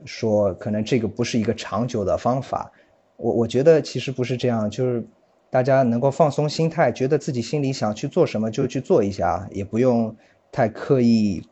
[0.05, 2.69] 说，可能这个不是一个长久的方法。
[3.15, 5.07] 我我觉得其实不是这样，就是
[5.51, 10.17] 大家能够放松心态，觉得自己心里想去做什么就去做一下，也不用
[10.53, 11.43] 太刻意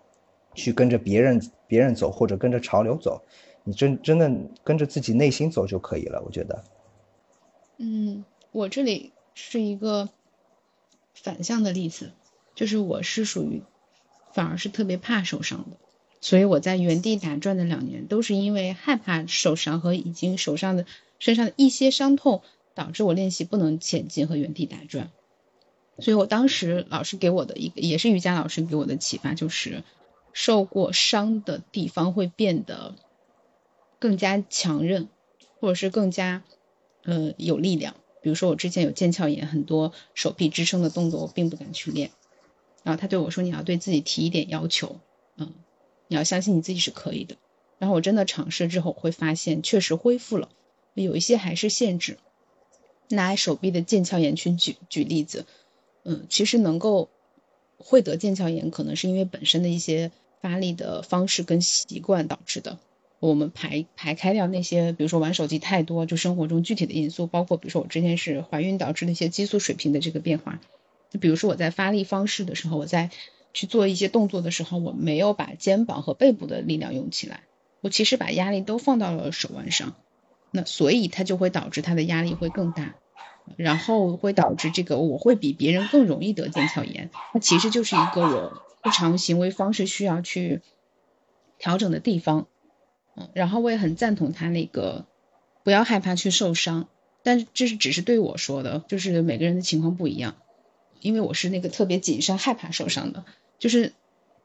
[0.55, 3.23] 去跟着别人别人走，或者跟着潮流走。
[3.65, 4.31] 你真真的
[4.63, 6.63] 跟着自己内心走就可以了，我觉得。
[7.79, 10.09] 嗯，我这里是一个
[11.15, 12.13] 反向的例子，
[12.55, 13.63] 就是我是属于
[14.33, 15.77] 反而是特别怕受伤的，
[16.21, 20.87] 所以我在原地打转的两年，都是因为害怕受伤和已经手上的
[21.19, 22.43] 身上的一些伤痛，
[22.77, 25.11] 导致我练习不能前进和原地打转。
[25.99, 29.83] 所以我当时老师给我的一个，也是瑜伽老师给我的启发，就是
[30.33, 32.95] 受过伤的地方会变得。
[33.99, 35.09] 更加强韧，
[35.59, 36.45] 或者是更加，
[37.05, 37.97] 呃，有力量。
[38.21, 42.11] 比如说我之前有腱鞘炎，很多手臂支撑的动作我并不敢去练。
[42.83, 45.01] 然后他对我说：“你要对自己提一点要求，
[45.39, 45.55] 嗯，
[46.09, 47.37] 你要相信你自己是可以的。”
[47.81, 50.51] 然后我真的尝试之后会发现，确实恢复了，
[50.93, 52.19] 有一些还是限制。
[53.09, 55.47] 拿手臂的腱鞘炎去举举例子，
[56.05, 57.09] 嗯，其实能够
[57.79, 62.79] 会得腱鞘炎，可能是因为本身的一些发力的方式跟习惯导致的。
[63.19, 70.61] 我们排排开掉那些，比如说玩手机太多，就生活中具体的因素，包括比如说我之前是怀孕导致的一些激素水平的这个变化。
[71.11, 73.11] 就比如说我在发力方式的时候，我在
[73.55, 77.45] 去做一些动作的时候，我没有把肩膀和背部的力量用起来，
[77.81, 79.95] 我其实把压力都放到了手腕上，
[80.57, 82.95] 那所以它就会导致他的压力会更大，
[83.57, 87.11] 然后会导致这个我会比别人更容易得腱鞘炎。
[87.35, 90.62] 它其实就是一个我日常行为方式需要去
[91.59, 92.47] 调整的地方。
[93.16, 95.07] 嗯，然后我也很赞同他那个，
[95.62, 96.88] 不要害怕去受伤，
[97.23, 100.37] 但这是只是对我说的，就是每个人的情况不一样，
[101.01, 103.25] 因为我是那个特别谨慎、害怕受伤的，
[103.59, 103.92] 就是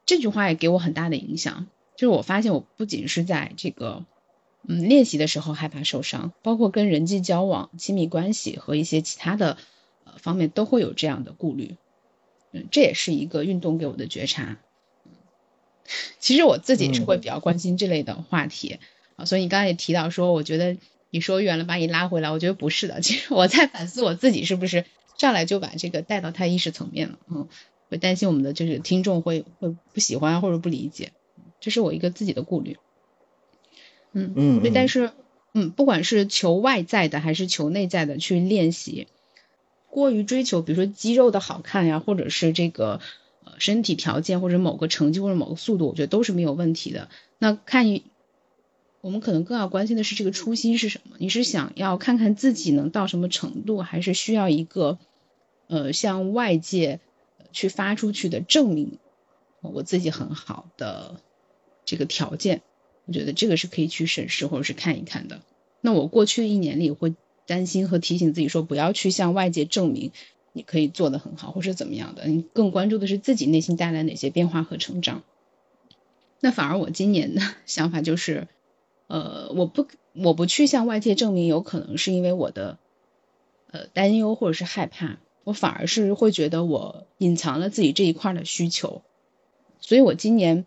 [0.04, 1.68] 这句话也给我很大的影响。
[1.94, 4.06] 就是我发现我不仅是在这个
[4.68, 9.56] 嗯练习的时候害怕受伤，包括跟人际交往、亲密关系和一些其他的
[10.04, 11.76] 呃方面都会有这样的顾虑。
[12.52, 14.58] 嗯，这也是一个运动给我的觉察。
[16.20, 18.78] 其实我自己是会比较关心这类的话题
[19.16, 20.76] 啊，所以你刚才也提到说，我觉得
[21.10, 23.00] 你说远了把你拉回来，我觉得不是的。
[23.00, 24.84] 其实我在反思我自己是不是
[25.18, 27.48] 上来就把这个带到太意识层面了，嗯，
[27.88, 31.12] 会担心我们的就是听众会会不喜欢或者不理解，
[31.58, 32.78] 这是我一个自己的顾虑。
[34.12, 35.10] 嗯嗯，但是
[35.54, 39.08] 嗯，不管是求外在的还是求内在的去练习，
[39.88, 43.00] 过于追求，比如说肌肉的好看呀，或者是这个。
[43.44, 47.08] 呃，身体条件或者某个成绩或者某个速度，我觉得都是没有问题的。
[47.38, 48.04] 那看你，
[49.00, 51.16] 我们可能更要关心的是这个初心是什么？
[51.18, 54.96] 你是想要看看自己能到什么程度，还是需要一个
[55.66, 57.00] 呃向外界
[57.50, 59.00] 去发出去的证明
[59.60, 61.20] 我自己很好的
[61.84, 62.62] 这个条件，
[63.06, 65.40] 我觉得这个是可以去审视或者是看一看的。
[65.80, 67.14] 那我过去一年里会
[67.46, 70.12] 担心和提醒自己说，不要去向外界证明
[70.52, 75.22] 你可以做得很好或是怎么样的，你更关注的是自己内心带来哪些变化和成长。
[76.40, 78.46] 那反而我今年的 想法就是，
[79.06, 82.78] 呃，我不我不去向外界证明，有可能是因为我的
[83.70, 89.02] 呃担忧或者是害怕，我反而是会觉得我隐藏了自己这一块的需求，
[89.80, 90.66] 所以我今年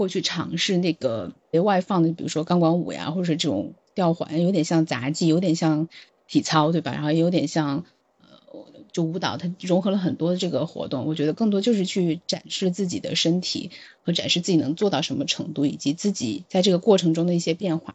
[0.00, 5.90] 过去尝试那个外放的，比如说钢管舞呀，或者是这种吊环，有点像杂技，有点像
[6.26, 6.92] 体操，对吧？
[6.92, 7.84] 然后也有点像
[8.22, 8.64] 呃。
[8.92, 13.70] 就舞蹈，它融合了很多的这个活动，我觉得更多就是去展示自己的身体
[14.02, 17.94] 和展示自己能做到什么程度，以及自己在这个过程中的一些变化。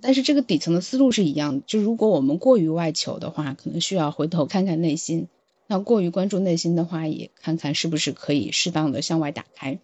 [0.00, 5.26] 但是这个底层的思路是一样的，就如果我们过于外求的话，可能需要回头看看内心；
[5.66, 9.80] 那过于关注内心的话，也看看是不是可以适当的向外打开。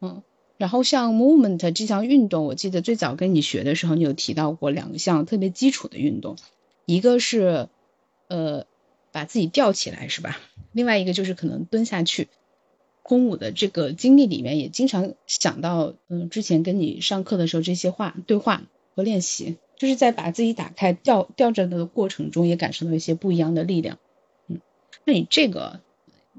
[0.00, 0.22] 嗯，
[0.58, 6.36] 然后像 movement 这项运动，我记得最早跟你学的时候，你有提到过两项特别基础的运动，
[6.84, 7.68] 一个是
[8.28, 8.66] 呃。
[9.12, 10.38] 把自己吊起来是吧？
[10.72, 12.28] 另外一个就是可能蹲下去。
[13.02, 23.96] 空舞的这个经历里面也经常想到，嗯，之前跟你上课的时候这些话对话和练习，就是在把自己打开吊吊着的过程中，也感受到一些不一样的力量。
[24.48, 24.60] 嗯，
[25.06, 25.80] 那你这个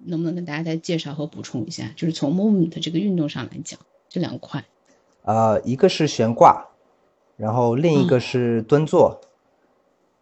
[0.05, 1.91] 能不能跟大家再介绍和补充一下？
[1.95, 3.79] 就是从 movement 这个运动上来讲，
[4.17, 4.65] 这两块。
[5.21, 6.67] 呃，一个是悬挂，
[7.35, 9.21] 然后另一个是蹲坐。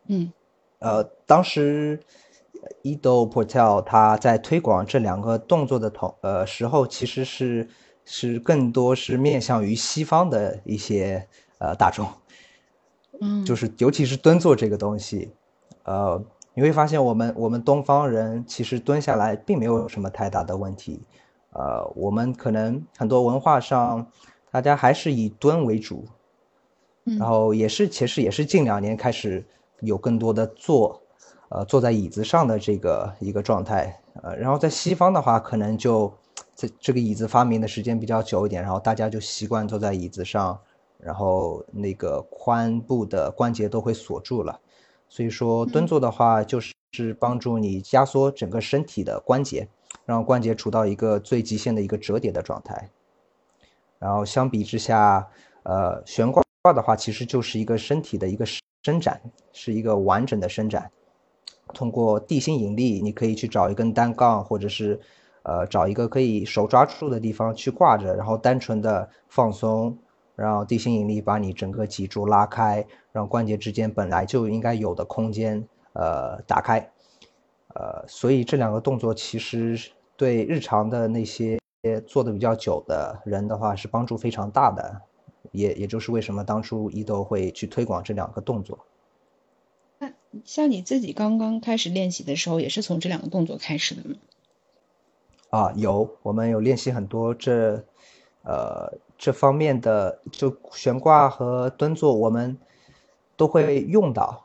[0.08, 0.32] 嗯。
[0.80, 2.00] 呃，当时。
[2.82, 7.68] Edo Portal 他在推广这两个动作的同呃时候，其实是
[8.04, 11.28] 是更多是面向于西方的一些
[11.60, 12.08] 呃大众，
[13.22, 15.32] 嗯，就是尤其是蹲坐这个东西，
[15.84, 16.24] 呃，
[16.56, 21.04] 你会发现我们我们东方人其实蹲下来并没有什么太大的问题，
[21.56, 24.08] 呃，我们可能很多文化上
[24.52, 26.06] 大家还是以蹲为主，
[27.04, 29.44] 然后也是其实也是近两年开始
[29.80, 31.02] 有更多的坐。
[31.50, 36.12] 呃，坐在椅子上的这个一个状态，呃，然后在西方的话，可能就
[36.56, 40.60] 这这个椅子发明的时间比较久一点，然后大家就习惯坐在椅子上，
[40.98, 44.60] 然后那个髋部的关节都会锁住了，
[45.08, 49.70] 所以说蹲坐的话，就是是帮助你压缩整个身体的关节，
[50.06, 52.90] 让关节处到一个最极限的一个折叠的状态，
[54.00, 55.28] 然后相比之下，
[55.64, 56.44] 呃，悬挂
[56.74, 58.46] 的话，其实就是一个身体的一个
[58.84, 59.20] 伸展，
[59.52, 60.92] 是一个完整的伸展。
[61.74, 65.00] 通过地心引力，你可以去找一根单杠，或者是，
[65.42, 69.98] 呃，找一个可以手抓住的地方去挂着，然后单纯的放松，
[70.36, 76.92] 让地心引力把你整个脊柱拉开，让关节之间本来就应该有的空间，呃，打开，
[77.76, 81.60] 呃，所以这两个动作其实对日常的那些
[82.08, 85.02] 做的比较久的人的话是帮助非常大的，
[85.52, 88.80] 也也就是为什么当初伊豆会去推广这两个动作。
[90.00, 90.12] 那
[90.46, 94.16] 像你自己刚刚开始练习的时候，也是从这两个动作开始的吗？
[95.50, 97.84] 啊，有，我们有练习很多这，
[98.44, 102.58] 呃，这方面的就悬挂和蹲坐，我们
[103.36, 104.45] 都会用到。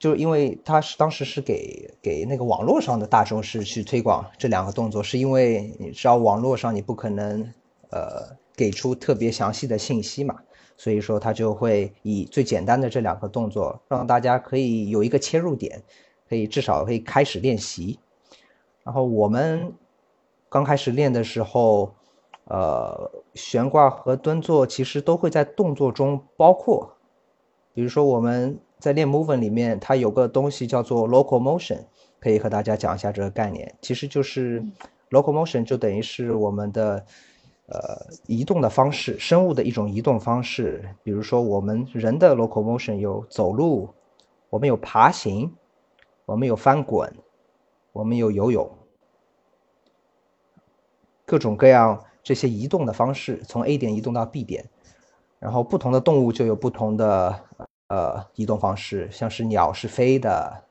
[0.00, 7.42] 就因为他是当时是给给那个网络上的大众是去推广这两个动作，是因为你知道网络上你不可能
[7.90, 10.36] 呃给出特别详细的信息嘛。
[10.78, 15.82] 所以说，他就会以最简单的这两个动作，让大家可以有一个切入点，
[16.26, 17.98] 可以至少可以开始练习。
[18.82, 19.74] 然后我们
[20.48, 21.92] 刚开始练的时候，
[22.44, 26.94] 呃，悬挂和蹲坐其实都会在动作中包括。
[27.74, 31.84] 比如说我们在练 movement 里面，它有个东西叫做 locomotion，
[32.18, 33.76] 可以和大家讲一下这个概念。
[33.80, 34.64] 其实就是
[35.10, 37.04] locomotion 就等于是我们的。
[37.72, 43.90] 呃，移动的方式，生物的一种移动方式，比如说我们人的 locomotion 有走路，
[44.48, 45.54] 我们有爬行，
[46.26, 47.14] 我们有翻滚，
[47.92, 48.68] 我们有游泳，
[51.24, 54.68] 各种各样这些移动的方式，从 A 点移动到 B 点，
[55.38, 57.40] 然后不同的动物就有不同的
[57.90, 60.64] 呃移动方式，像是鸟是飞的，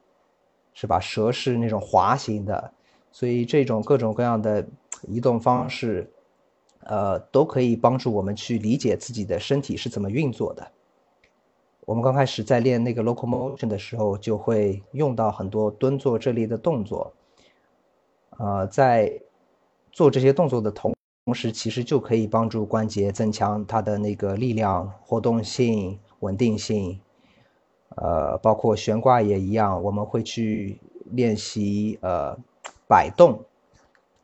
[0.74, 1.00] 是吧？
[1.00, 2.74] 蛇是那种滑行的，
[3.12, 4.68] 所以这种各种各样的
[5.04, 6.12] 移动方式。
[6.86, 10.72] 呃，都可以帮助我们去理解自己的身体是怎么运作的。
[11.86, 17.14] 我们刚开始在练那个 locomotion 的时候，就会用到很多蹲坐这类的动作。
[18.40, 19.22] 呃，在
[19.92, 20.96] 做这些动作的同
[21.26, 27.00] 同时，其实就可以帮助关节增强它的那个力量、活动性、稳定性。
[27.96, 30.80] 呃，包括悬挂也一样，我们会去
[31.12, 32.38] 练习呃
[32.88, 33.44] 摆动，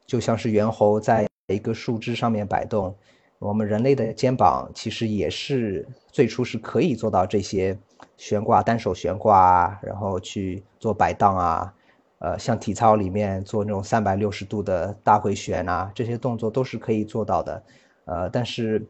[0.06, 2.96] 就像是猿猴在一个树枝上面摆动。
[3.40, 7.78] 我们人类的肩膀其实也是最初是可以做到这些
[8.18, 11.74] 悬挂、单手悬挂，然后去做摆荡啊，
[12.20, 17.62] 呃，像体操里面做那种三百六十度的大回旋啊，这些动作都是可以做到的。
[18.06, 18.88] 呃，但是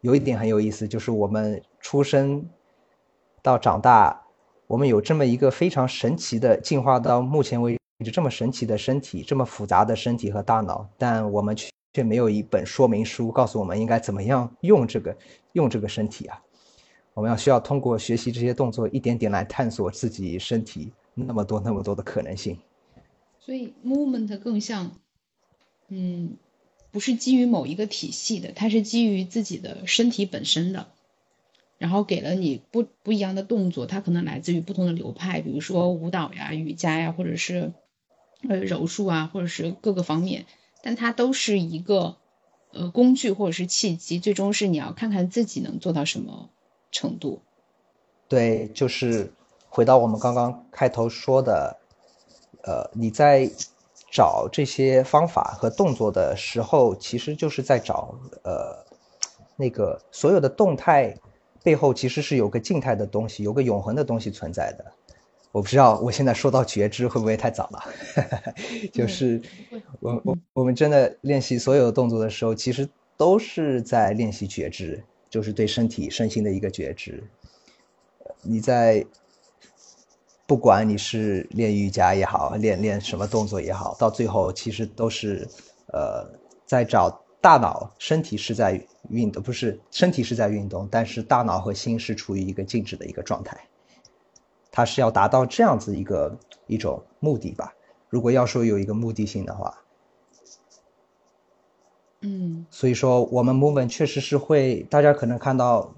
[0.00, 2.46] 有一点很有意思，就是我们出生
[3.42, 4.22] 到长大，
[4.68, 11.56] 我们有这么一个非常神奇的进化到目前为止这么神奇的身体，这么复杂的身体和大脑，但我们。
[11.94, 15.14] 却没有一本说明书告诉我们应该怎么样用这个
[15.52, 16.40] 用这个身体啊！
[17.12, 22.58] 我们要需要通过学习这些动作，一点点来探索自己身体那么多那么多的可能性。
[23.38, 24.92] 所以，movement 更像，
[25.88, 26.38] 嗯，
[26.90, 30.88] 不是基于某一个体系的，它是基于自己的身体本身的，
[31.82, 37.72] 然后给了你不不一样的动作，它可能来自于不同的流派，比如说舞蹈呀、瑜伽呀，或者是
[38.48, 40.46] 呃柔术啊，或者是各个方面。
[40.80, 42.14] 但它都是一个，
[42.72, 46.50] 呃，工具或者是契机，最终是你要看看自己能做到什么
[46.92, 47.42] 程度。
[48.28, 49.32] 对，就是
[49.68, 51.76] 回到我们刚刚开头说的，
[52.62, 53.50] 呃，你在
[54.12, 58.14] 找这些方法和动作的时候，其实就是在找，
[58.44, 58.86] 呃，
[59.56, 61.16] 那个所有的动态
[61.62, 64.92] 背后其实是有个静态的东西，有个永恒的东西存在的。
[65.52, 67.84] 我不知道我现在说到觉知会不会太早了，
[68.90, 69.40] 就是
[70.00, 72.88] 我我我们真的练习所有动作的时候，其实
[73.18, 77.22] 都是在练习觉知，就是对身体身心的一个觉知。
[78.40, 79.04] 你在
[80.46, 85.46] 不管你是练瑜伽也好，练练什么动作也好，到最后其实都是
[85.92, 86.26] 呃
[86.64, 88.80] 在找大脑，身体是在
[89.10, 93.60] 运动，不是身体是在运动，但是大脑和心是处于一个静止的一个状态。
[94.70, 96.38] 它是要达到这样子一个
[96.68, 97.74] 一种目的吧？
[98.08, 99.82] 如果要说有一个目的性的话，
[102.20, 105.92] 嗯，所以说我们 movement 确实是会，大家可能看到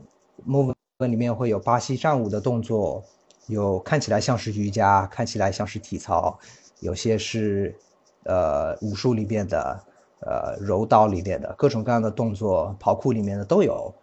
[0.49, 3.05] movement 里面会有巴西战舞的动作，
[3.49, 6.39] 有看起来像是瑜伽，看起来像是体操，
[6.81, 7.77] 有些是
[8.25, 9.85] 呃武术里边的，
[10.27, 13.95] 呃柔道里面的各种各样的动作，跑酷里面的都有，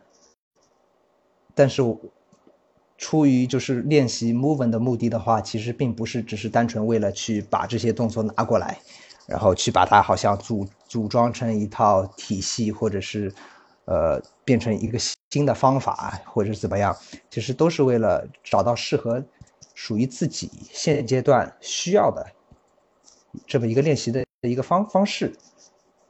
[1.53, 1.83] 但是。
[3.03, 8.77] 出于就是练习 movement 的目的的话，其实并不是只是单纯为了去把这些动作拿过来，
[9.25, 13.33] 然后去把它好像组组装成一套体系，或者是，
[13.85, 14.99] 呃，变成一个
[15.31, 16.95] 新的方法，或者怎么样，
[17.31, 19.25] 其实都是为了找到适合
[19.73, 22.27] 属于自己现阶段需要的
[23.47, 25.35] 这么一个练习的一个方方式。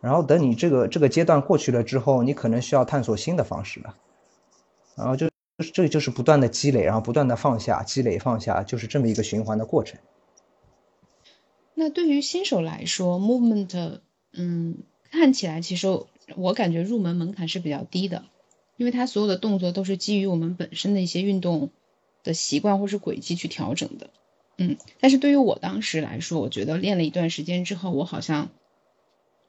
[0.01, 3.95] 然后等你这个这个阶段过去了之后，你可能需要探索新的方式了，
[4.95, 5.29] 然后就。
[5.75, 9.99] 这就是不断的积累，然后不断的放下，积累放下，就是这么一个循环的过程。
[11.75, 13.99] 那对于新手来说，movement，
[14.33, 14.77] 嗯，
[15.11, 15.87] 看起来其实
[16.35, 18.23] 我感觉入门门槛是比较低的，
[18.75, 21.69] 因为它所有的动作都是基于我们本身的一些运动
[22.23, 24.09] 的习惯或是轨迹去调整的，
[24.57, 24.77] 嗯。
[24.99, 28.49] 但是对于我当时来说，我觉得练了一段时间之后，我好像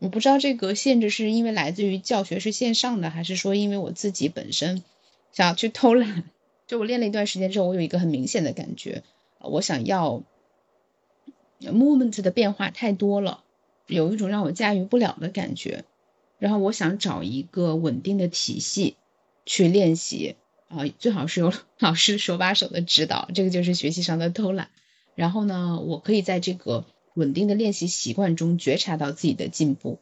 [0.02, 4.82] 我不知道这个限制是因为来自于教学是线上的，还是说因为我自己本身。
[5.30, 6.24] 想要去偷懒，
[6.66, 9.02] 就我练了一段时间之后，我有一个很明显的感觉，
[9.38, 10.22] 我想要
[11.60, 13.44] movement 的变化太多了，
[13.86, 15.84] 有一种让我驾驭不了的感觉，
[16.38, 18.96] 然后我想找一个稳定的体系
[19.46, 20.34] 去练习，
[20.68, 24.68] 啊，最好是有老师手把手的指导，这个就是学习上的偷懒。
[25.14, 26.84] 然后呢，我可以在这个
[27.14, 29.98] 稳定的练习习惯中觉察到自己的进步，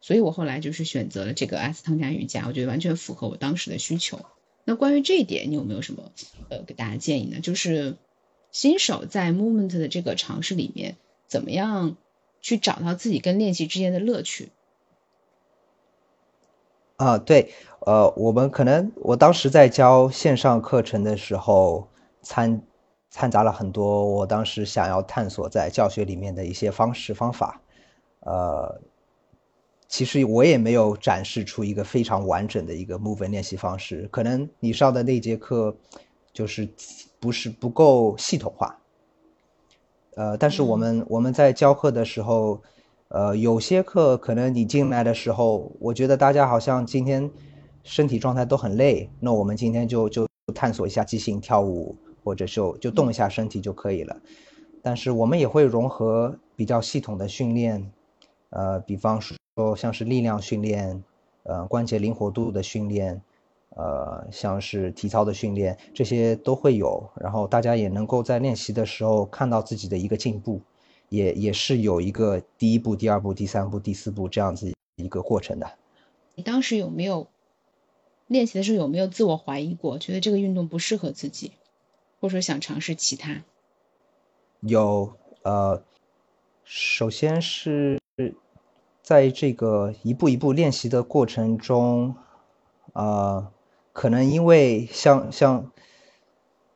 [0.00, 4.20] 所以我后来就是选择了这个阿斯汤加瑜伽，我觉得完全符合我当时的需求。
[4.64, 6.10] 那关于这一点，你有没有什么
[6.48, 7.40] 呃给大家建议呢？
[7.40, 7.96] 就是
[8.50, 10.96] 新手在 movement 的这个尝试里面，
[11.26, 11.96] 怎么样
[12.40, 14.48] 去找到自己跟练习之间的乐趣？
[16.96, 21.88] 啊，对，呃，我们可能我当时在教线上课程的时候，
[22.22, 22.62] 参
[23.14, 27.60] 掺杂了很多我当时想要探索在教学里面的一些方式方法，
[28.20, 28.80] 呃。
[29.86, 35.76] 其实我也没有展示出一个非常完整的一个 movement 练习方式，可能你上的那节课
[36.32, 36.68] 就是
[37.20, 38.80] 不是不够系统化。
[40.16, 42.60] 呃，但是我们我们在教课的时候，
[43.08, 47.30] 呃，有些课可能你进来的时候，我觉得大家好像今天
[47.84, 54.16] 身体状态都很累，那我们今天就就探索一下即兴跳舞，或者就就动一下身体就可以了。
[54.82, 57.92] 但是我们也会融合比较系统的训练，
[58.50, 59.36] 呃，比方说。
[59.76, 61.04] 像是力量训练，
[61.44, 63.22] 呃，关节灵活度的训练，
[63.68, 67.08] 呃，像是体操的训练，这些都会有。
[67.20, 70.60] 然后大家也能够在练习的时候看到自己的一个进步，
[71.08, 75.70] 也也是有一个第一步、第二步、第三步、第四步这样子一个过程的。
[76.34, 77.28] 你当时有没有
[78.26, 81.52] 练习的时候有没有自我怀疑过，觉得这个运动不适合自己，
[82.24, 83.42] 或者说想尝试其他？
[84.60, 85.84] 有，呃，
[86.64, 88.00] 首先是
[89.02, 92.16] 在这个一步一步练习的过程中，
[92.94, 93.52] 呃，
[93.92, 95.70] 可能因为像像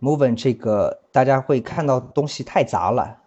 [0.01, 3.23] movement 这个，大家会看到东西太杂了，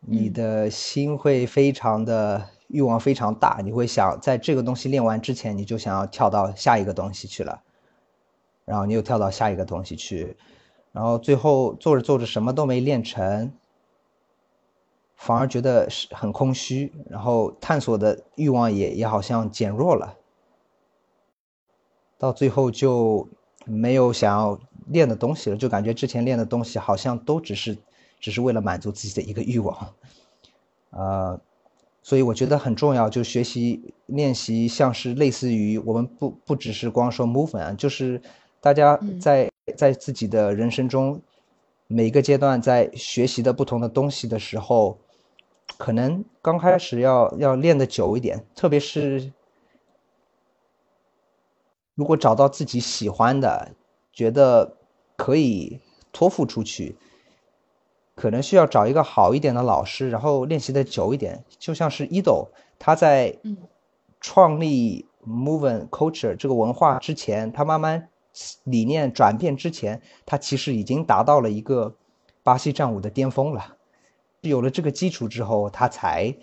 [0.00, 7.62] 你的心会非常的欲望非常大，你会想在这个东西练完之前，你就想要跳到下一个东西去了，
[8.64, 10.36] 然后你又跳到下一个东西去。
[10.94, 13.52] 然后最后做着做着什么都没练成，
[15.16, 20.16] 反而觉得是很空虚，然后探索的欲望也也好像减弱了，
[22.16, 23.28] 到最后就
[23.64, 27.76] 没有想要练的东西了，就感觉之前练的东西好像都只是
[28.20, 29.94] 只是为了满足自己的一个欲望，
[30.90, 31.40] 呃，
[32.04, 38.22] 所以我觉得很重要，就学习练习像是类似于我们不不只是光说 movement，就是
[38.60, 39.50] 大家在。
[39.76, 41.22] 在自己的人生中，
[41.86, 44.98] 每个阶段在学习的不同的东西的时候，
[45.78, 49.32] 可能刚开始要要练的久一点，特别是
[51.94, 53.74] 如果找到自己喜欢的，
[54.12, 54.76] 觉得
[55.16, 55.80] 可以
[56.12, 56.98] 托付出去，
[58.14, 61.42] 可能需要找一个好一点的老师，然后练习的久一点。
[61.58, 62.48] 就像是伊豆，
[62.78, 63.38] 他在
[64.20, 68.10] 创立 Movement Culture 这个文化之前，他慢慢。
[68.64, 71.94] 理念转变之前，他其实已经达到了一个
[72.42, 73.76] 巴西战舞的巅峰了。
[74.40, 76.36] 有了这个基础之后，他才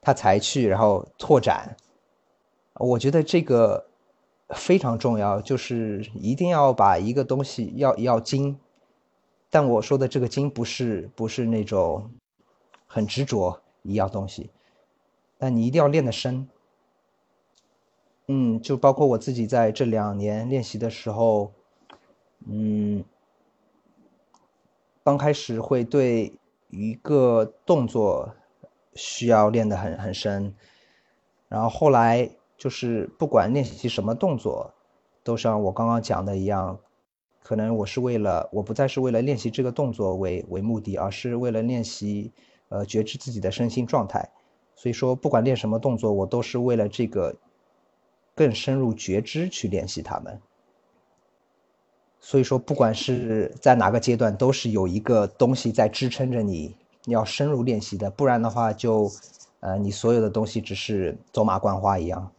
[0.00, 1.76] 他才去然后拓展。
[2.74, 3.86] 我觉得这个
[4.50, 8.58] 非常重要，就是一定要把一个东西要要精。
[9.50, 12.10] 但我说的这个精不是不是那种
[12.86, 14.50] 很执着一样东西，
[15.36, 16.48] 但你一定要练得深。
[18.34, 21.52] 嗯，就包括我自己在这两年练习的时候，
[22.46, 23.04] 嗯，
[25.04, 26.32] 刚开始会对
[26.70, 28.34] 一个动作
[28.94, 30.54] 需要练得很很深，
[31.46, 34.72] 然后后来就是不管练习什么动作，
[35.22, 36.78] 都像我刚刚讲的一样，
[37.42, 42.32] 可能我是为了我不再是为了练习这个动作为为目的，而是为了练习
[42.70, 44.30] 呃觉知自己的身心状态。
[44.74, 47.36] 所以说，不管练什么动作，我都是为了这个。
[48.34, 50.40] 更深入觉知去练习他们，
[52.18, 56.74] 所以说不管是在哪个阶段，都是有一个东西在支撑着你
[57.04, 59.12] 要深入练习的，不然的话就，
[59.60, 62.32] 呃，你所有的东西只是走马观花一样。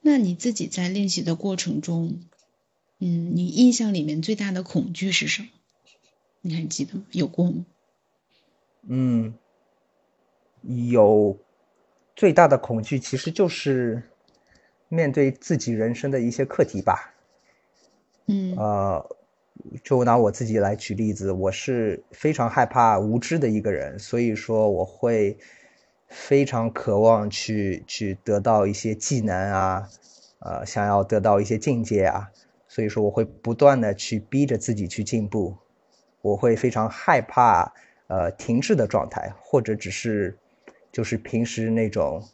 [0.00, 2.20] 那你自己在练习的过程中，
[3.00, 5.48] 嗯，你印象里面最大的恐惧是什么？
[6.42, 7.04] 你还记得吗？
[7.10, 7.66] 有过吗？
[8.82, 9.34] 嗯，
[10.62, 11.36] 有，
[12.14, 14.04] 最大的恐惧其实就是。
[14.92, 17.14] 面对自己人生的一些课题吧，
[18.26, 19.16] 嗯，呃，
[19.84, 25.38] 就拿我自己来举例子，我是非常害怕无知的一个人，所以说我会
[26.08, 29.88] 非常渴望去去得到一些技能啊，
[30.40, 32.32] 呃，想要得到一些境界啊，
[32.66, 35.54] 所以说我会不断的去逼着自己去进步，
[36.20, 37.72] 我会非常害怕
[38.08, 40.36] 呃停滞的状态，或者只是
[40.90, 42.24] 就是平时那种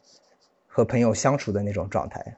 [0.65, 2.35] 和朋友相处的那种状态。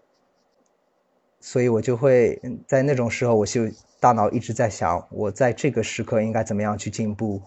[1.39, 3.61] 所以我就会在那种时候，我就
[3.99, 7.41] 大脑一直在想，我在这个时刻应该怎么样去进步。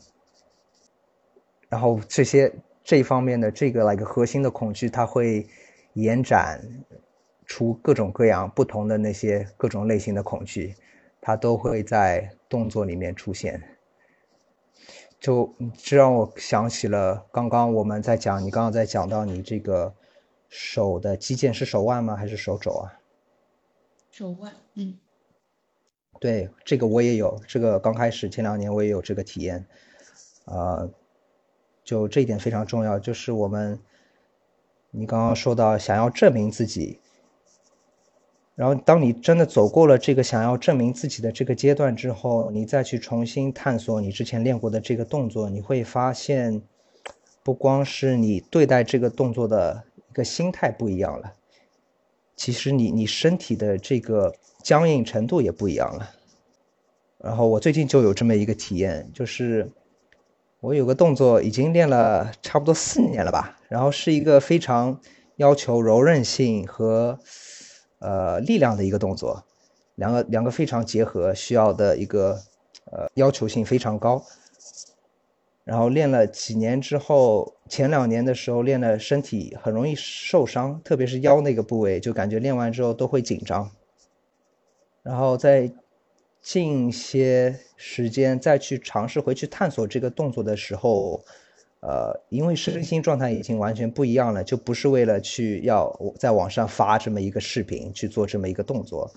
[1.69, 5.47] 然后这些这方面的这个来个核心的恐惧，它会
[5.95, 6.61] 延展
[7.45, 10.75] 出各种各样不同的那些各种类型的恐惧，
[11.21, 13.63] 它都会在动作里面出现。
[15.21, 19.95] 就这让我想起了刚刚我们在讲，你刚刚在讲到你这个
[20.49, 22.17] 手的肌腱是手腕吗？
[22.17, 23.02] 还是手肘啊？
[24.13, 24.99] 手腕，嗯，
[26.21, 29.67] 对，这个我也有，这个刚开始前两年我也有这个体验，
[30.45, 30.87] 啊，
[31.83, 33.81] 就这一点非常重要，就是我们，
[34.91, 37.01] 你刚刚说到想要证明自己，
[38.55, 46.61] 然后当你真的走过了这个想要证明自己的这个阶段之后，你再去重新探索你之前练过的这个动作，你会发现，
[47.43, 51.33] 不光是你对待这个动作的一个心态不一样了。
[52.43, 54.35] 其实你你身体的这个
[54.65, 56.11] 僵硬程度也不一样了。
[57.19, 59.71] 然后我最近就有这么一个体验，就是
[60.59, 65.01] 我有个动作已经练了差不多四年了吧，然后是一个非常
[65.37, 67.21] 要求柔韧性和
[68.01, 69.45] 呃力量的一个动作，
[69.95, 72.41] 两个两个非常结合，需要的一个
[72.87, 74.21] 呃要求性非常高。
[75.63, 83.71] 然后练了几年之后，前两年的时候练了，身体很容易受伤，特别是腰那个部位，就感觉练完之后都会紧张。
[85.03, 85.73] 然后在
[86.43, 91.25] 近些时间再去尝试回去探索这个动作的时候，
[91.81, 99.11] 呃，因为身心状态已经完全不一样了，就不是为了去要在网上发这么一个视频去做这么一个动作，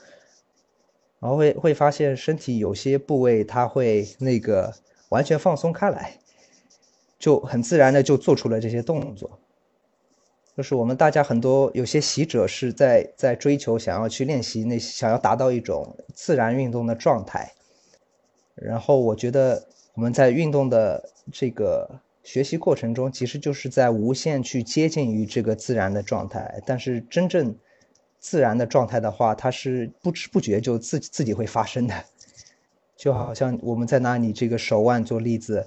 [1.20, 4.74] 然后会会发现身体有些部位它会那个
[5.10, 6.20] 完全放松开来。
[7.18, 9.39] 就很自然的就做出了这些动作，
[10.55, 17.53] 就是我们大家很多有些习者是在在追求想要去练习那想要达到一种自然运动的状态，
[18.53, 27.55] 然后我觉得我们在运动的这个学习过程中，其实就是在无限去接近于这个自然的状态，但是真正
[28.20, 31.95] 自然的状态的话，它是不知不觉就自自己会发生的，
[32.97, 35.66] 就好像我们在拿你这个手腕做例子。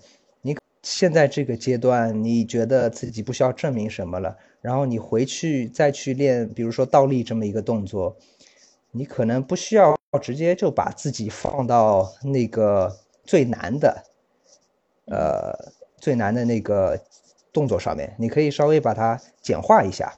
[0.90, 8.16] 现在这个阶段，你觉得自己不需要证明什么了，然后你回去再去练，比如说倒立这么一个动作，
[8.90, 12.90] 你可能不需要直接就把自己放到那个
[13.24, 14.02] 最难的，
[15.04, 15.52] 呃，
[15.98, 16.98] 最难的那个
[17.52, 20.10] 动作上面，你可以稍微把它简化一下。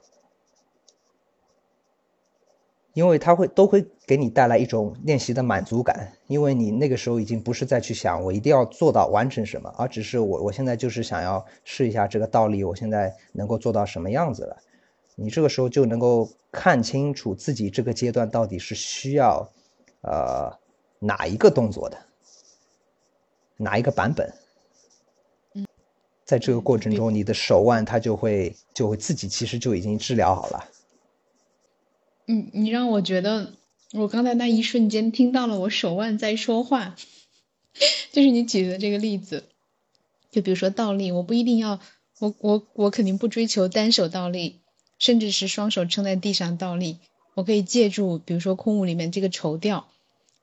[2.93, 14.57] 因为它会都会给你带来一种练习的满足感，因为你那个时候已经不是再去想我一定要做到完成什么，而只是我我现在就是想要试一下这个倒立，我现在能够做到什么样子了。
[15.15, 19.49] 你这个时候就能够看清楚自己这个阶段到底是需要，
[20.01, 20.51] 呃，
[20.99, 21.97] 哪一个动作的，
[23.57, 24.33] 哪一个版本。
[26.25, 30.63] 在这个过程中，你的手腕它就会就会自己其实就已经治疗好了。
[32.31, 33.53] 你你让我觉得，
[33.93, 36.95] 我刚才那一瞬间听到了我手腕在说话，
[38.13, 39.43] 就是你举的这个例子，
[40.31, 41.79] 就比如说倒立，我不一定要，
[42.19, 44.61] 我我我肯定不追求单手倒立，
[44.97, 46.99] 甚至是双手撑在地上倒立，
[47.33, 49.89] 我可以借助比如说空舞里面这个绸吊，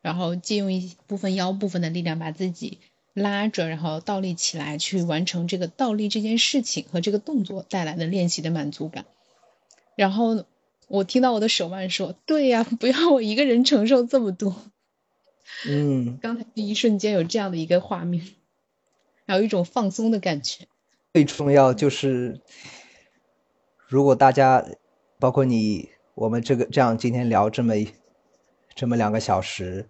[0.03, 2.79] 然后借用一部分腰部分的力量把自己
[3.15, 9.07] 拉着，然后倒立起来，去完成这个倒立这件事情和这个动作带来的练习的满足感，
[9.97, 10.45] 然后。
[10.89, 14.57] 我听到我的手腕说：“对呀，不要我一个人承受这么多。
[15.69, 18.25] ”嗯，刚才第一瞬间有这样的一个画面，
[19.27, 20.67] 还有一种放松的感觉。
[21.13, 22.41] 最重要就是，
[23.87, 24.65] 如果大家，
[25.19, 27.75] 包括你，我们这个这样今天聊这么
[28.75, 29.89] 这么两个小时，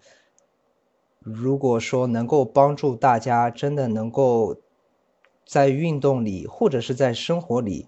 [1.21, 4.57] 如果说能够帮助大家，真的能够
[5.47, 7.87] 在运动里或者是在生活里。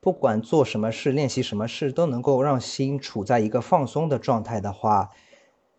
[0.00, 5.10] 不管做什么事，练习什么事，都能够让心处在一个放松的状态的话，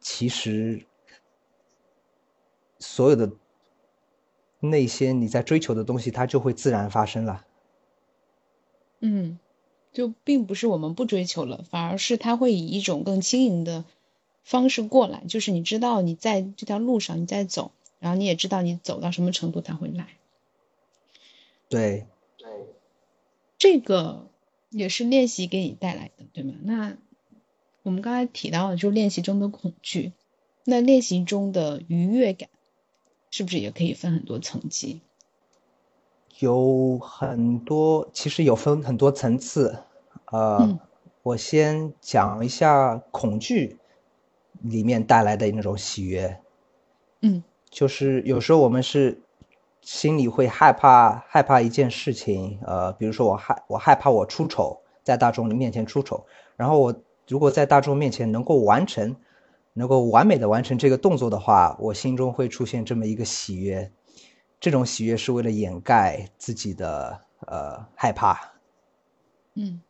[0.01, 0.85] 其实
[2.79, 3.31] 所有的
[4.59, 7.45] 那些你在追求的东西，它就会自然发生了。
[8.99, 9.39] 嗯，
[9.93, 13.85] 就并不是我们不追求了，反而是它会以一种更轻盈的
[14.43, 15.23] 方式过来。
[15.29, 20.07] 就是你知道你在这条路上你在走，然后你也知道你走到什么程度它会来。
[21.69, 22.05] 对。
[23.59, 24.29] 这个
[24.69, 26.55] 也是练习给你带来的，对吗？
[26.63, 26.97] 那
[27.83, 30.13] 我们刚才提到的就是练习中的恐惧，
[30.63, 32.49] 那练习中的愉悦感，
[33.29, 35.01] 是不是也可以分很多层级？
[36.39, 39.77] 有很多，其实有分很多层次。
[40.31, 40.79] 呃，
[41.21, 43.77] 我先讲一下恐惧
[44.61, 46.39] 里面带来的那种喜悦。
[47.21, 49.21] 嗯，就是有时候我们是。
[49.91, 56.93] 心里会害怕，害怕一件事情，呃，比如说我害我害怕我出丑，在大众面前出丑，然后我
[57.27, 59.15] 如果在大众面前能够完成，
[59.73, 63.91] 能够完美的完成这个动作的话，我心中会出现这么一个喜悦，
[64.59, 68.39] 这种喜悦是为了掩盖自己的呃害怕，
[69.55, 69.81] 嗯，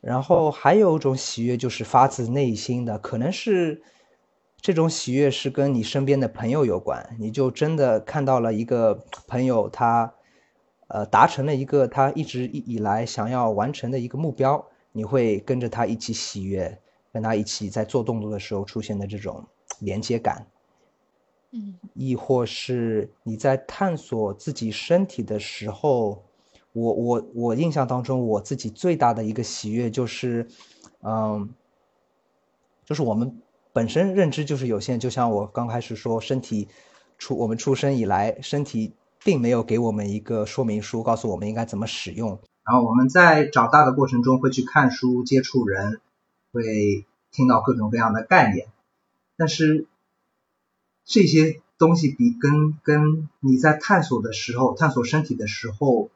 [0.00, 3.80] 然后还有一种喜悦就是发自内心的，可能是。
[4.60, 10.12] 这种喜悦是跟你身边的朋友有关，你就真的看到了一个朋友，他，
[10.88, 16.80] 呃，达成了一个他一直以来想要完成的一个目标，你会跟着他一起喜悦，
[17.12, 19.46] 跟他一起在做动作的时候出现的这种
[19.78, 20.44] 连接感，
[21.52, 26.24] 嗯，亦或是你在探索自己身体的时候，
[26.72, 30.48] 我我我印象当中，我自己最大的一个喜悦就是，
[31.02, 31.48] 嗯，
[32.84, 33.40] 就是我们。
[33.76, 36.66] 本身认知就是有限，就像我刚开始说，身体
[37.18, 42.40] 出我们出生以来，身体并没有给我们一个说明书，告诉我们应该怎么使用。
[42.64, 46.00] 然后我们在长大的过程中会去看书、接触人，
[46.52, 48.68] 会听到各种各样的概念，
[49.36, 49.86] 但是
[51.04, 56.08] 这些东西比跟跟你在探索的时候，探索身体的时候，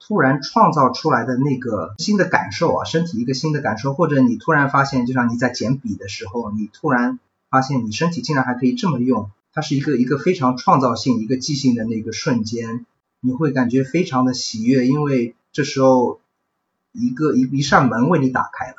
[0.00, 12.86] 突然创造出来的那个新的感受啊，身体一个新的感受，或者你突然发现，就像你在捡笔的时候，你突然发现你身体竟然还可以这么用，它是一个一个非常创造性、一个即兴的那个瞬间，
[13.20, 16.20] 你会感觉非常的喜悦，因为这时候
[16.92, 18.76] 一个一一扇门为你打开了。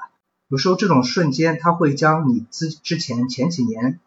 [0.49, 3.99] 有时候这种瞬间，它会将你之之前前几年。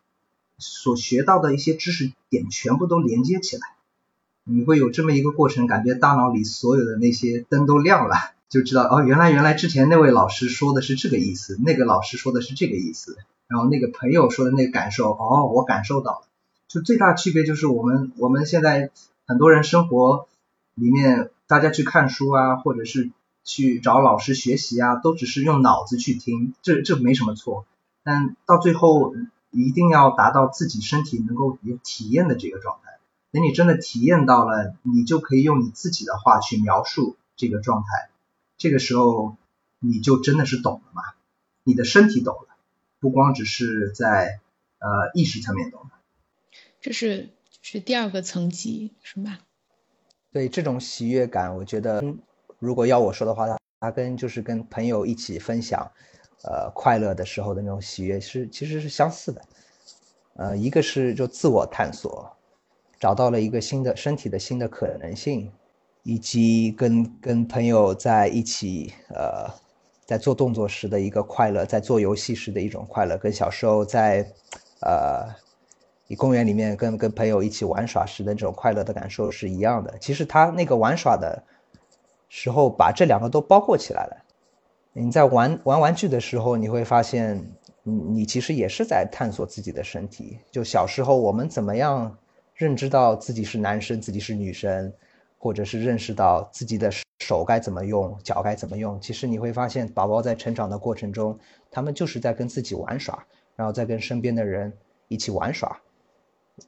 [0.56, 3.73] 所学到的一些知识点全部都连接起来，
[4.44, 8.16] 你会有这么一个过程，感觉大脑里所有的那些灯都亮了，
[8.48, 13.16] 就知道哦，原来原来之前那位老师说的是这个意思，那个老师说的是这个意思，
[13.48, 16.26] 然后那个朋友说的那个感受，哦，我感受到了。
[16.68, 18.90] 就最大区别就是我们我们现在
[19.26, 20.26] 很多人生活
[20.74, 23.10] 里面，大家去看书啊，或者是
[23.44, 27.66] 去找老师学习啊，都只是用脑子去听，这这没什么错，
[28.02, 29.14] 但到最后。
[29.56, 32.93] 一定要达到自己身体能够有体验的这个状态。
[33.34, 38.08] 等你真的体验到了，你就可以用你自己的话去描述这个状态。
[38.56, 39.36] 这个时候，
[39.80, 41.02] 你就真的是懂了嘛？
[41.64, 42.54] 你的身体懂了，
[43.00, 44.38] 不光只是在
[44.78, 45.90] 呃意识层面懂了。
[46.80, 47.30] 这是
[47.60, 49.40] 是第二个层级，是吧？
[50.30, 52.04] 对这种喜悦感，我觉得
[52.60, 53.48] 如果要我说的话，
[53.80, 55.90] 它跟就是跟朋友一起分享。
[56.44, 59.42] 呃，快乐的时候的那种喜悦是其实是相似的，
[60.34, 62.36] 呃，一个是就自我探索，
[63.04, 65.52] 找到了一个新的身体的新的可能性，
[66.04, 69.46] 以及跟跟朋友在一起，呃，
[70.06, 74.26] 在做动作时的一个快乐，在做游戏时的一种快乐，跟小时候在
[74.80, 75.28] 呃，
[76.06, 79.98] 你公园里面跟跟朋友一起玩耍时的这种快乐的感受是一样的。
[80.00, 81.42] 其实他那个玩耍的
[82.30, 84.16] 时候，把这两个都包括起来了。
[84.94, 87.52] 你在玩玩玩具的时候，你会发现，
[87.82, 90.38] 你你其实也是在探索自己的身体。
[90.50, 92.16] 就小时候我们怎么样
[92.54, 94.92] 认知到自己是男生，自己是女生，
[95.38, 96.90] 或者是认识到自己的
[97.20, 99.00] 手该怎么用，脚该怎么用。
[99.00, 101.38] 其实你会发现，宝宝在成长的过程中，
[101.70, 103.26] 他们就是在跟自己玩耍，
[103.56, 104.72] 然后再跟身边的人
[105.08, 105.80] 一起玩耍，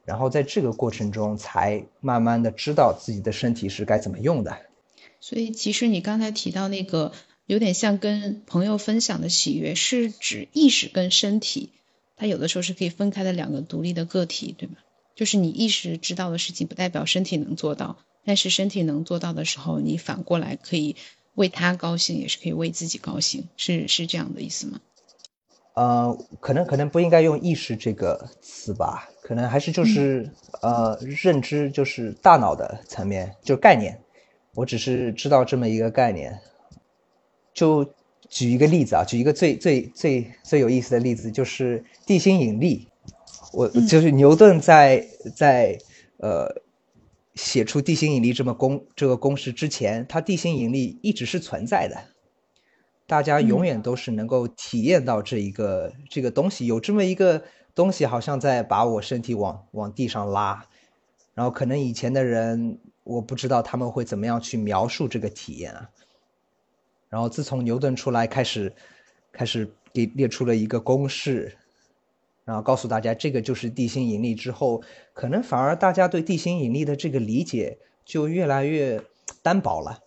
[0.05, 4.57] 然后在这个过程中，才慢慢的知道自己的身体是该怎么用的。
[5.19, 7.11] 所以，其实你刚才提到那个。
[7.47, 11.71] 有点像跟朋友分享的喜悦，是指意识跟身体，
[12.17, 14.75] 它有的时候是可以分开的两个独立的个体，对吗？
[15.17, 20.95] 就是你意识知道的事情，不代表身体能做到，但是身体能做到的时候，你反过来可以
[21.33, 24.79] 为他高兴，也是可以为自己高兴，是是这样的意思吗？
[25.73, 33.99] 呃，可能可能不应该用意识这个词吧，可能还是就是呃认知，就是大脑的层面，就是概念。
[34.53, 36.39] 我只是知道这么一个概念。
[37.53, 37.91] 就
[38.29, 42.87] 举一个例子啊，举一个最最最最有意思的例子，就是地心引力。
[43.53, 45.77] 我就是牛顿在在
[46.17, 46.61] 呃
[47.35, 51.95] 写出地心引力这么公这个公式之前，他地心引力一直是存在的，
[53.05, 57.43] 大家永远都是能够体验到这一个这个东西，有这么一个
[57.73, 60.65] 东西，好像在把我身体往往地上拉。
[61.33, 65.89] 然后可能以前的人，我不知道他们会怎么样去描述这个体验啊。
[67.09, 68.73] 然后自从牛顿出来开始，
[69.31, 71.55] 开始给列出了一个公式，
[72.47, 74.81] 然后告诉大家这个就是地心引力之后，
[75.13, 79.03] 可能反而大家对地心引力的这个理解就越来越
[79.43, 79.99] 单薄了，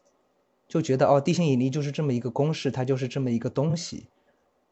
[0.67, 4.07] 就觉得哦，地心引力就是这么一个公式，它就是这么一个东西，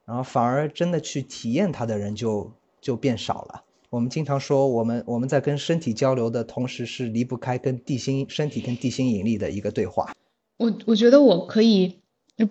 [0.06, 2.50] 然后反而真的去体验它的人就
[2.80, 3.64] 就变少了。
[3.90, 10.14] 我们经常说，我们我们在跟身体交流的同时，是离不开跟地心身体跟地心引力的一个对话。
[10.56, 12.00] 我我觉得我可以。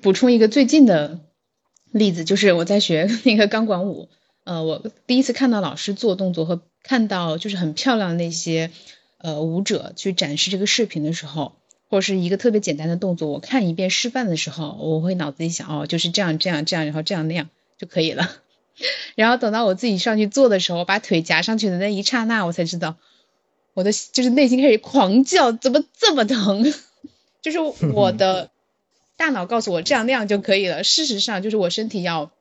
[0.02, 1.22] 补充一个最近的
[1.92, 4.10] 例子，就是我在学 那个钢管舞，
[4.48, 8.72] 呃，我第一次看到老师做动作和看到就是很漂亮的那些
[9.18, 11.52] 呃舞者去展示这个视频的时候，
[11.90, 18.32] 或者是一个特别简单的动作，我看一遍示范的时候，我会脑子里想，哦，就是这样这样这样，然后这样那样就可以了。
[19.16, 22.96] 然后等到我自己上去做的时候，把腿夹上去的那一刹那，我才知道
[23.74, 26.74] 我的就是内心开始狂叫，怎么这么疼？
[27.44, 28.50] 就是我的。
[29.18, 30.84] 大脑告诉我这样那样就可以了。
[30.84, 32.32] 事实上，就是我身体要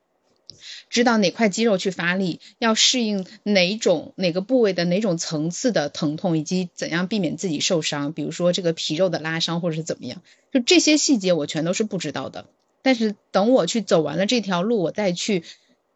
[0.89, 8.13] 知道哪块肌肉去发力，要适应哪种哪个部位的哪种层次的疼痛，以及怎样避免自己受伤。
[8.13, 12.45] 比如说这个皮肉的拉伤，或者是怎么样，就这些细节我全都是不知道的。
[12.81, 15.43] 但是等我去走完了这条路，我再去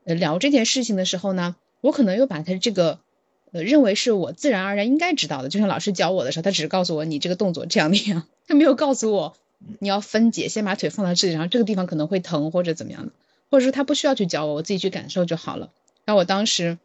[0.03, 2.99] 聊这件事情的时候呢，我可能又把它这个
[3.51, 5.49] 呃认为是我自然而然应该知道的。
[5.49, 9.35] 就像老师教我的时候，他只是告诉我你这个动作这样那样，他没有告诉我。
[9.77, 13.11] 你要分解，先把腿放到这里，然后这个地方可能会疼或者怎么样的，
[13.51, 15.71] 或者说他不需要去教我，我自己去感受就好了。
[16.05, 16.79] 然后我当时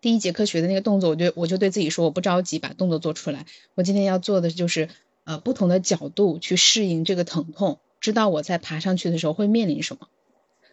[0.00, 3.44] 第一节课学的那个动作，我就我就对自己说，我不着急把动作做出来，
[3.74, 4.88] 我今天要做的就是
[5.24, 10.08] 呃不同的角度去适应这个疼痛，知道我在爬上去的时候会面临什么。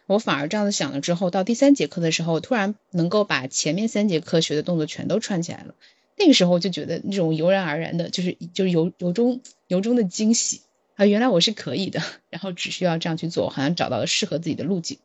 [0.06, 5.74] 我反而这样子想了之后，到第三节课的时候，突然能够把前面三节课学的动作全都串起来了。
[6.16, 10.60] 那个时候就觉得那种油然而然的，就是就是由由衷由衷的惊喜
[10.94, 11.04] 啊！
[11.04, 12.00] 原来我是可以的，
[12.30, 14.98] 然后只需要这样去做，好像找到了适合自己的路径。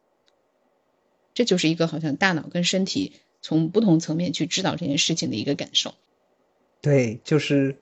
[1.33, 5.93] 这就是一个好像大脑跟身体从不同层面去知道这件事情的一个感受。
[6.81, 7.77] 对，就是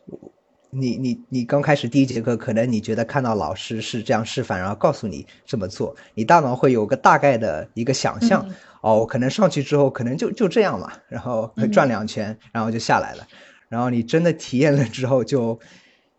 [0.70, 8.50] 你你你刚开始第一节课，可能你觉得看到老师是这样示范，然后告诉你这么做，你大脑会有个大概的一个想象。
[8.82, 13.28] 哦，可能上去之后可能就就这样嘛，然后转两圈，然后就下来了。
[13.68, 15.60] 然后你真的体验了之后，就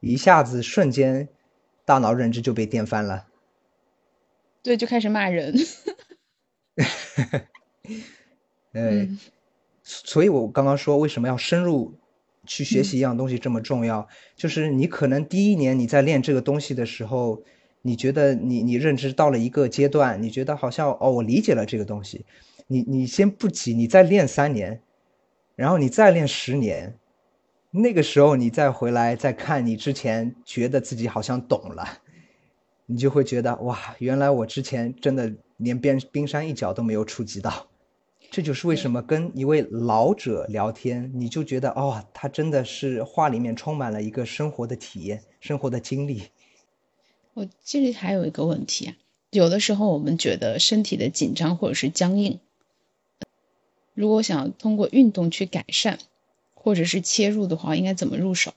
[0.01, 1.29] 一下子瞬间
[1.87, 3.25] 大脑认知就被颠翻了。
[4.63, 5.55] 对，就开始骂人。
[8.73, 9.19] 嗯，
[9.83, 11.95] 所以我刚刚说为什么要深入
[12.47, 17.43] 去学习一样东西这么重要，就是你可能第一年你在练这个东西的时候，
[17.83, 22.25] 你觉得你你认知到了一个阶段，你觉得好像哦，我理解了这个东西。
[22.67, 24.81] 你你先不急，你再练三年，
[25.57, 26.95] 然后你再练十年，
[27.73, 31.99] 那个时候你再回来再看你之前觉得自己好像懂了，
[32.87, 37.69] 你就会觉得哇，原来我之前真的连边冰山一角都没有触及到。
[38.31, 46.29] 这就是为什么跟一位老者聊天，你就觉得哦，他真的是话里面充满了一个生活的体验、生活的经历。
[47.35, 48.97] 我这里还有一个问题啊，
[49.31, 52.39] 有的时候我们觉得身体的紧张或者是僵硬。
[53.95, 55.99] 如果想通过运动去改善，
[56.55, 58.55] 或者是切入的话，应该怎么入手？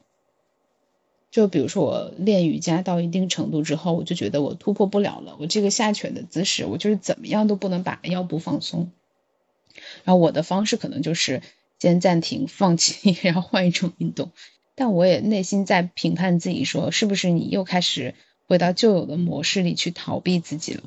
[1.33, 5.35] 就比如说我练瑜伽到一定程度之后，我就觉得我突破不了了。
[5.39, 8.91] 我这个下犬的姿势，我就是怎么样都不能把腰部放松。
[10.03, 11.41] 然后我的方式可能就是
[11.79, 14.29] 先暂停、放弃，然后换一种运动。
[14.75, 18.13] 但我也内心在评判自己，说是不是你又开始
[18.47, 20.83] 回到旧有的模式里去逃避自己了？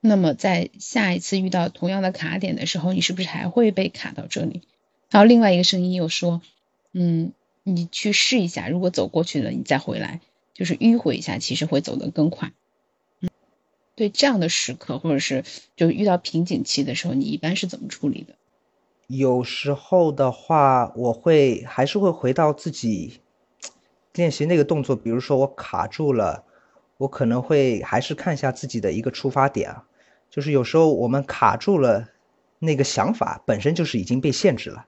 [0.00, 4.62] 那么在下一次遇到同样的卡点的时候，你是不是还会被卡到这里？
[5.08, 6.42] 然后另外一个声音又说
[6.92, 7.32] ：“嗯，
[7.64, 10.20] 你去试一下，如果走过去了，你再回来，
[10.54, 12.52] 就是迂回一下，其实会走得更快。”
[13.20, 13.28] 嗯，
[13.94, 15.44] 对这样的时刻，或者是
[15.76, 18.34] 就遇到瓶颈期的时候，你一般是怎么处理的？
[19.08, 23.20] 有时候的话，我会还是会回到自己
[24.14, 26.44] 练习那个动作，比如说我卡住了，
[26.96, 29.84] 我可能会还是看一下自己的一个出发点啊。
[30.30, 32.08] 就是有时候我们卡住了，
[32.58, 34.86] 那个想法本身就是已经被限制了。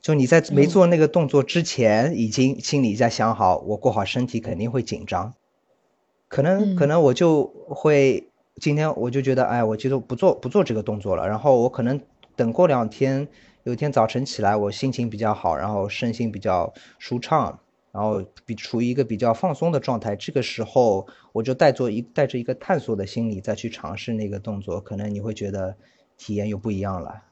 [0.00, 5.34] 就你在没做那个动作之前，已经心里在想好，我过好身体肯定会紧张。
[6.28, 8.28] 可能可能我就会
[8.60, 11.28] 今天我就觉得，哎，我觉得不做不做这个动作了。
[11.28, 12.00] 然后我可能
[12.34, 13.28] 等过两天，
[13.64, 17.58] 有一天早晨起来，我心情比较好，然后身心比较舒畅。
[17.92, 25.74] 然后比处于一个比较放松的状态，这个时候我就带做一带着一个探索的心理再去尝试那个动作，可能你会觉得
[26.18, 27.22] 体验又不一样了。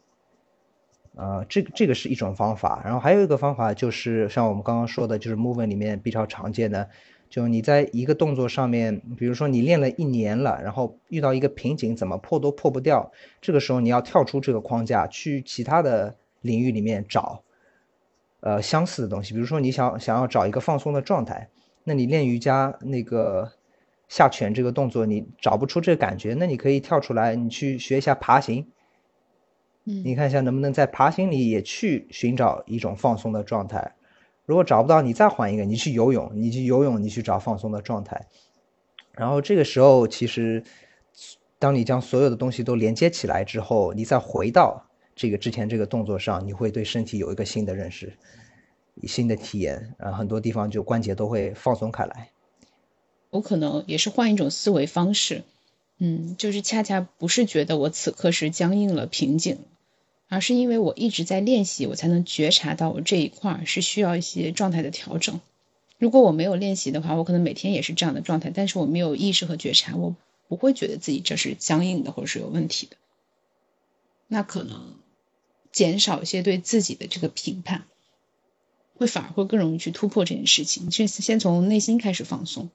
[1.16, 6.88] 呃，这个这个是一种方法，然后还有一个方法就是像我们刚刚说的，就是 movement 里面比较常见的，
[7.28, 17.42] 就你在一个动作上面，比如说你练了一年了，然后遇到一个瓶颈，怎么破都破不掉，这个时候你要跳出这个框架，去其他的领域里面找。
[18.40, 21.48] 呃，相似的东西，比如说你想想要找一个放松的状态，
[21.84, 23.52] 那你练瑜伽那个
[24.06, 28.66] 下犬这个动作，你找不出这个感觉，那你可以跳出来，你去学一下爬行，
[29.84, 33.94] 嗯，你看一下能不能在爬行里也去寻找一种放松的状态。
[34.46, 38.26] 如果找不到，你再换一个，你去游泳，你去游泳，你去找放松的状态。
[39.12, 40.64] 然后这个时候，其实
[41.58, 44.86] 当你将所有的东西都连接起来之后，你再回到。
[45.16, 48.14] 这个之前这个动作上，你会对身体有一个新的认识，
[49.04, 52.30] 新的体验，然后很多地方就关节都会放松开来。
[53.30, 55.44] 我可能也是换一种思维方式，
[55.98, 59.58] 嗯，就是恰恰不是觉得我此刻是僵硬了、瓶颈，
[60.34, 65.40] 而是因为我一直在练习，我才能觉察到我这一块是需要一些状态的调整。
[65.98, 70.14] 如果我没有练习的话，我可能每天也是这样的状态，但是我没有意识和觉察，我
[70.48, 72.96] 不会觉得自己这是僵硬的或者是有问题的。
[74.28, 74.96] 那可能。
[75.74, 77.82] 减少一些对自己的这个评判，
[78.94, 80.88] 会反而会更容易去突破这件事情。
[80.92, 82.70] 是先从内心开始放松，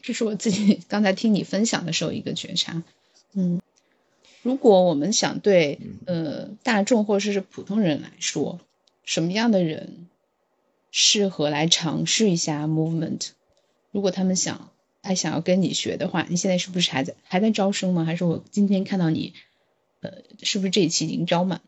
[0.00, 2.82] 这是我自己 刚才听你分享的时候一个觉察。
[3.34, 3.60] 嗯，
[4.46, 8.60] 如果我们想对呃大众或者是普通人来说，
[9.04, 10.06] 什么样的人
[10.92, 13.30] 适合来尝试一下 movement？
[13.90, 14.70] 如果他们想
[15.02, 18.04] 还想要跟你学的话，你现在是不是还在还在招生吗？
[18.04, 19.34] 还是我今天看到你？
[20.00, 21.60] 呃，是不是这一期已经招满？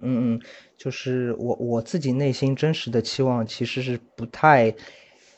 [0.00, 0.40] 嗯嗯，
[0.76, 4.74] 就是我我自己内心真实的期望其实是不太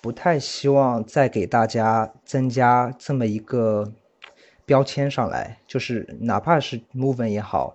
[0.00, 3.92] 不太希望再给大家增加这么一个
[4.70, 7.74] 标签上来，就是哪怕是 movement 也好，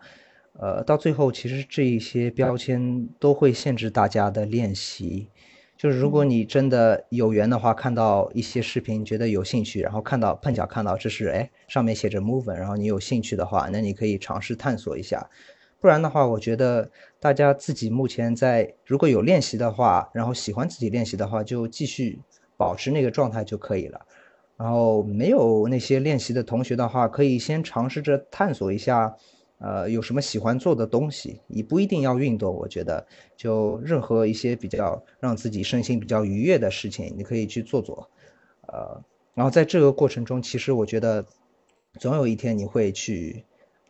[0.53, 5.27] 呃，到最后其实这一些标签都会限制大家的练习。
[5.75, 15.29] 就是如果你真的有缘的话，看到一些视频觉得有兴趣，然后看到碰巧看到这是哎上面写着 movement，然后你有兴趣的话，那你可以尝试探索一下。
[15.81, 16.89] 不然的话，我觉得
[17.19, 22.21] 大家自己目前在如果有练习的话，然后喜欢自己练习的话，就继续
[22.55, 24.05] 保持那个状态就可以了。
[24.57, 29.15] 然后没有那些练习的同学的话，可以先尝试着探索一下，
[29.59, 31.41] 呃，有什么喜欢做的东西。
[31.47, 38.09] 你不一定要运动，我觉得就任何一些比较让自己身心比较愉悦的事情，你可以去做做。
[38.67, 39.03] 呃，
[39.33, 41.25] 然后在这个过程中，其实我觉得
[41.99, 43.43] 总有一天你会去。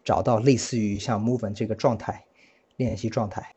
[0.06, 2.26] 找到类似于像 movement 这个状态，
[2.78, 3.56] 练习状态，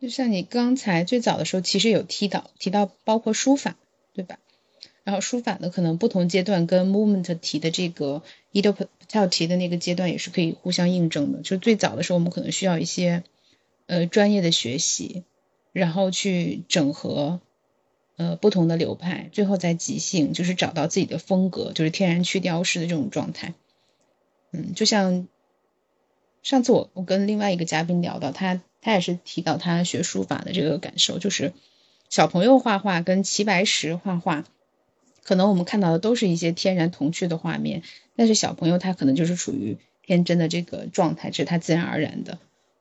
[0.00, 3.76] 就像你刚才最早的时候，其实有提到提到包括书法，
[4.12, 4.40] 对吧？
[5.04, 8.22] 然后书法呢，可能不同阶段跟 movement 提的这个
[8.52, 11.40] Edo Patel 提的那个阶段也是可以互相印证的。
[11.42, 13.22] 就最早的时候，我们可能需要一些
[13.86, 15.24] 呃专业的学习，
[15.72, 17.40] 然后去整合
[18.16, 23.54] 呃不同的流派，最后再即兴，就是找到自己的风格，就是天然去雕饰的这种状态。
[24.52, 25.26] 嗯，就像。
[26.44, 31.52] 上次我我跟另外一个嘉宾聊到，他他也是提到他学书法的这个感受，就是
[32.08, 34.44] 小朋友画画跟齐白石画画，
[35.24, 37.82] 可能我们看到的都是一些天然童趣的画面，
[38.16, 42.38] 但是小朋友他可能就是处于天真的这个状态，这是他自然而然的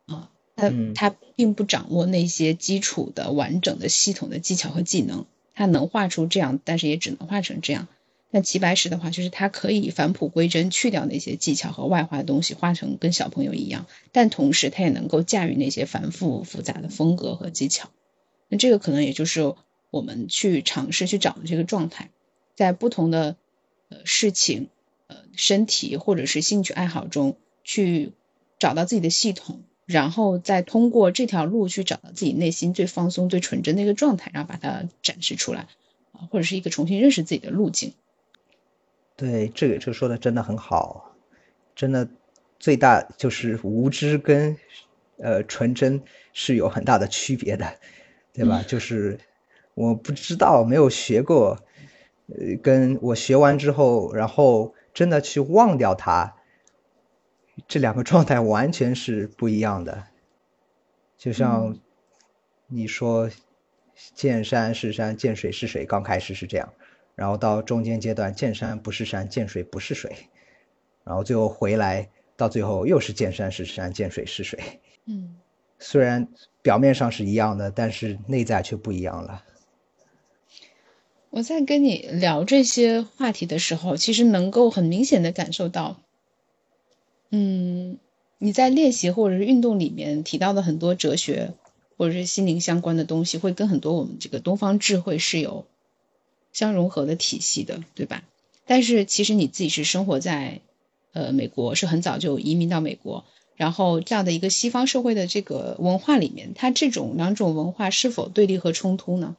[0.07, 7.87] 啊，他他并不掌握那些基础的完整的系统的技巧和技能，他能画出这样，但是也只能画成这样。
[8.33, 17.89] 但齐白石的话，就是他可以返璞归真，去掉那些技巧和外化的东西，画成跟小朋友一样，但同时他也能够驾驭那些繁复复杂的风格和技巧。
[18.47, 19.53] 那这个可能也就是
[19.89, 22.09] 我们去尝试去找的这个状态，
[22.61, 23.35] 在不同的
[23.89, 24.69] 呃事情、
[25.07, 28.11] 呃身体或者是兴趣爱好中去
[28.59, 35.61] 找到自己的系统，然后再通过这条路去找到自己内心最放松、最纯真的一个状态，然后把它展示出来
[36.11, 37.93] 啊，或者是一个重新认识自己的路径。
[39.15, 41.15] 对，这个这个说的真的很好，
[41.75, 42.07] 真的
[42.59, 44.55] 最大就是无知跟
[45.17, 46.03] 呃纯真
[46.33, 47.79] 是有很大的区别的，
[48.33, 48.63] 对吧？
[48.67, 49.19] 就是
[49.73, 51.57] 我不知道，没有学过，
[52.39, 56.35] 呃，跟我学完之后，然后真的去忘掉它，
[57.67, 60.05] 这两个状态完全是不一样的。
[61.17, 61.77] 就像
[62.67, 63.29] 你说，
[64.15, 66.73] 见山是山，见水是水，刚开始是这样。
[67.13, 70.11] 然后到中间阶段，见山不是山，见水不是水，
[71.03, 74.59] 然后最后回来，到最后又是见山是山，见水是水。
[75.05, 75.35] 嗯，
[75.77, 76.27] 虽然
[76.61, 79.43] 表面上是一样的，但是内在却不一样了。
[81.31, 85.99] 我在跟你聊这些话题的时候，其实能够很明显的感受到，
[87.31, 87.97] 嗯，
[88.37, 91.53] 你在练习或者是运动里面提到的很多哲学
[91.97, 95.65] 或者是心灵相关的东西，会跟很多我们这个东方智慧是有。
[96.53, 98.25] 相融合的体系的，对吧？
[98.65, 100.59] 但是其实你自己是生活在，
[101.13, 103.23] 呃，美国是很早就移民到美国，
[103.55, 109.37] 然后这样的一个西方社会的这个文化里面，它这种两种文化是否对立和冲突呢？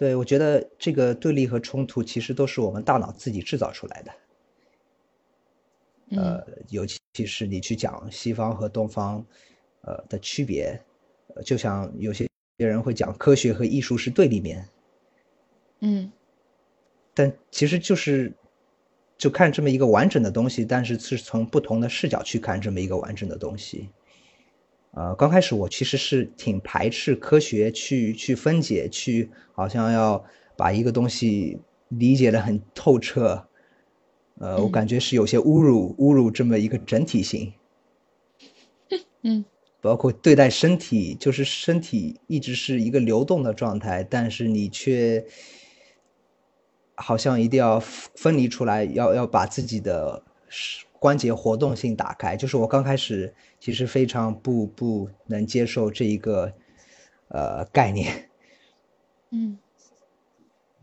[0.00, 4.12] 对，我觉得这个对立和冲突其实都是我们大脑自己制造出来的。
[6.16, 9.22] 呃，尤其是你去讲西方和东方，
[9.82, 10.80] 呃的区别，
[11.44, 14.66] 就像有些人会讲科学和艺术是对立面。
[15.80, 16.10] 嗯，
[17.12, 18.32] 但其实就是，
[19.18, 23.90] 就看这么一个完整的东西，但是是从不同的视角去看这么一个完整的东西。
[24.92, 30.24] 呃，刚开始我其实是挺排斥科学去去分解，去好像要
[30.56, 31.58] 把一个东西
[31.88, 33.46] 理解的很透彻。
[34.38, 37.52] 呃，我感觉是有些侮辱侮辱这么一个整体性。
[39.22, 39.44] 嗯。
[39.80, 45.26] 包括对待身体，就是身体一直是一个流动的状态，但是你却。
[47.02, 50.22] 好像一定要分离出来，要要把自己的
[51.00, 52.36] 关节活动性打开。
[52.36, 56.52] 就是我刚开始其实非常不不能接受这一个
[57.26, 58.30] 呃概念。
[59.30, 59.58] 嗯，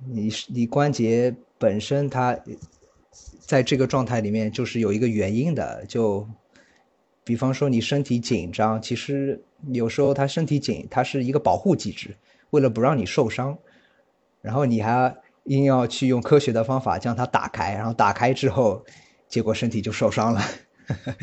[0.05, 2.37] 你你关节本身它
[3.39, 5.85] 在这个状态里面就是有一个原因的。
[5.85, 6.27] 就
[7.23, 9.41] 比方说你身体紧张，其实
[9.71, 12.17] 有时候它身体紧，它是一个保护机制，
[12.49, 13.57] 为了不让你受伤，
[14.41, 15.15] 然后你还。
[15.47, 18.83] 硬要去用科学的方法将它打开，然后打开之后，
[19.27, 20.41] 结果身体就受伤了。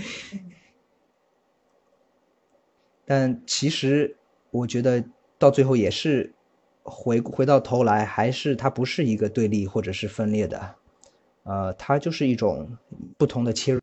[3.06, 4.16] 但其实
[4.51, 5.05] 我觉得
[5.39, 6.35] 到最后也是
[6.82, 10.74] 回回到头来，还是它不是一个对立或者是分裂的，
[11.43, 12.78] 呃，它就是一种
[13.18, 13.81] 不同的切入。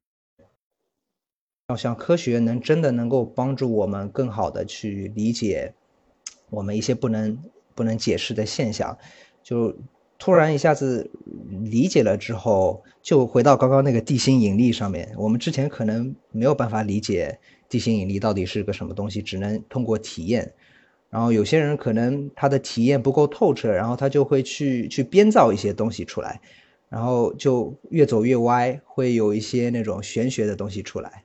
[1.70, 5.74] 要像科学能真的能够帮助我们更好的去理解
[6.50, 7.42] 我们一些不能
[7.74, 8.98] 不能解释的现象，
[9.42, 9.78] 就
[10.22, 11.10] 突然一下子
[11.64, 15.12] 理解了之后，就回到刚刚那个地心引力上面。
[15.18, 20.54] 我们之前可能没有办法理解地心引力到底是个什么东西，只能通过体验。
[21.10, 26.40] 然后有些人可能他的体验不够透彻，然后他就会去去编造一些东西出来，
[26.88, 31.24] 然后就越走越歪，会有一些那种玄学的东西出来。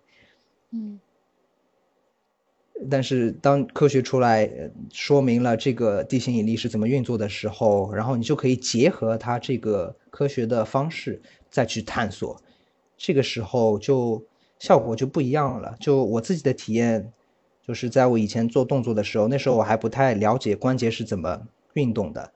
[0.73, 0.99] 嗯，
[2.91, 4.51] 但是当科学出来
[4.93, 11.21] 说明了这个地心引力是怎么运作的时候，然后你就可以结合它这个科学的方式
[11.51, 12.41] 再去探索，
[12.97, 14.23] 这个时候就
[14.59, 15.75] 效果就不一样了。
[15.81, 17.13] 就我自己的体验，
[17.67, 21.41] 就是在我以前做动作的时候，那时候我还不太了解关节是怎么
[21.73, 22.33] 运动的，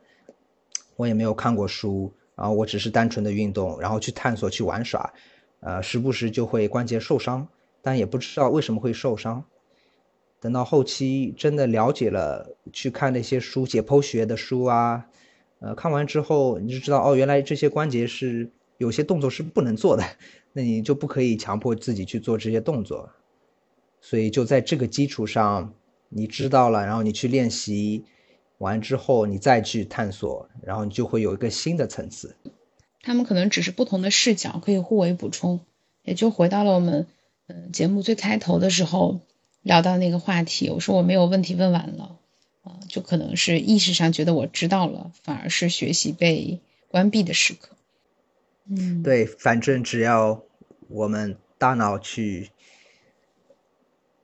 [0.97, 5.13] 我也没有看过书，然后我只是单纯的运动，然后去探索去玩耍，
[5.61, 7.47] 呃，时不时就会关节受伤。
[7.83, 9.45] 但也不知道为什么会受伤。
[10.41, 15.07] 等到后期真的了解了，去看那些书，解剖学的书啊，
[15.59, 20.05] 呃，看完之后你就知道，哦，原来这些关节是有些动作是不能做的，
[20.55, 23.11] 那你就不可以强迫自己去做这些动作。
[24.01, 25.75] 所以就在这个基础上，
[26.09, 28.05] 你知道了，然后你去练习
[28.57, 32.35] 完之后，你再去探索，然后你就会有一个新的层次。
[33.03, 35.61] 他们可能只是不同的视角，可以互为补充，
[36.03, 37.07] 也就回到了我们。
[37.47, 39.21] 嗯，节目最开头的时候
[39.63, 42.19] 聊到那个话题，我说我没有问题问完了，
[42.63, 47.77] 啊，就可能是意识上觉得我知道了，反而是学习被关闭的时刻。
[48.69, 50.43] 嗯，对，反正只要
[50.89, 52.51] 我们大脑去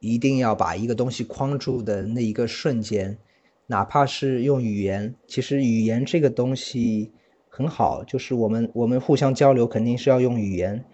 [0.01, 3.19] 一定要把一个东西框住的那一个瞬间，
[3.67, 7.13] 哪怕是用语言，其实语言这个东西
[7.49, 10.85] 很好，就是我们我们互相交流肯定是要用语言。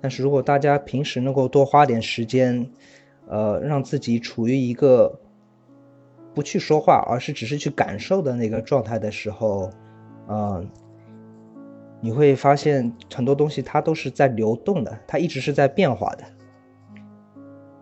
[0.00, 2.70] 但是如果大家平时能够多花点时间，
[3.26, 5.20] 呃，让自己处于一个
[6.34, 9.70] 不去说话，而是只是去感受的那个状态的时候，
[10.28, 10.68] 嗯，
[12.00, 16.24] 你会发现很多东西它都是在流动的，它一直是在变化的。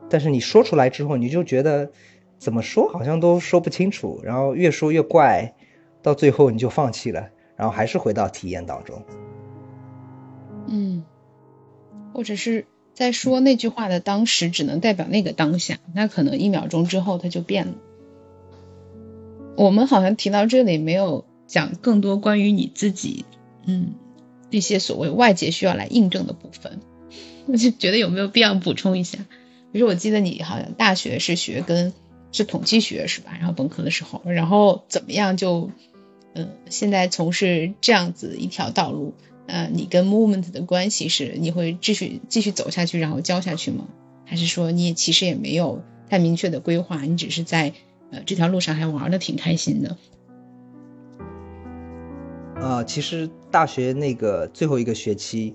[0.09, 1.91] 但是你说出来之后，你就觉得
[2.39, 5.55] 怎么说好像都说不清楚，然后越说越怪，
[6.03, 9.03] 到最后你就放弃了，然后还是回到体验当中。
[10.69, 11.05] 嗯。
[12.12, 12.67] 或者是
[13.01, 17.73] 在说那句话的当时，只能代表那个当下，那可能一秒钟之后它就变了。
[19.57, 23.25] 我们好像提到这里没有讲更多关于你自己，
[23.65, 23.95] 嗯，
[24.51, 26.81] 那些所谓外界需要来印证的部分，
[27.47, 29.19] 我就觉得有没有必要补充一下？
[29.73, 31.95] 比如我记得你好像大学是学跟
[32.33, 33.33] 是统计学是吧？
[33.39, 35.71] 然后本科的时候，然后怎么样就，
[36.35, 39.15] 嗯，现在从事这样子一条道路。
[39.51, 43.89] 呃，你跟 movement 的关系是你会继续继续走下去，然后教下去吗？
[44.25, 47.73] 还是说你也其实也没有太明确的规划，你只是在
[48.13, 49.97] 呃这条路上还玩的挺开心的？
[52.61, 55.55] 呃，其实大学那个最后一个学期，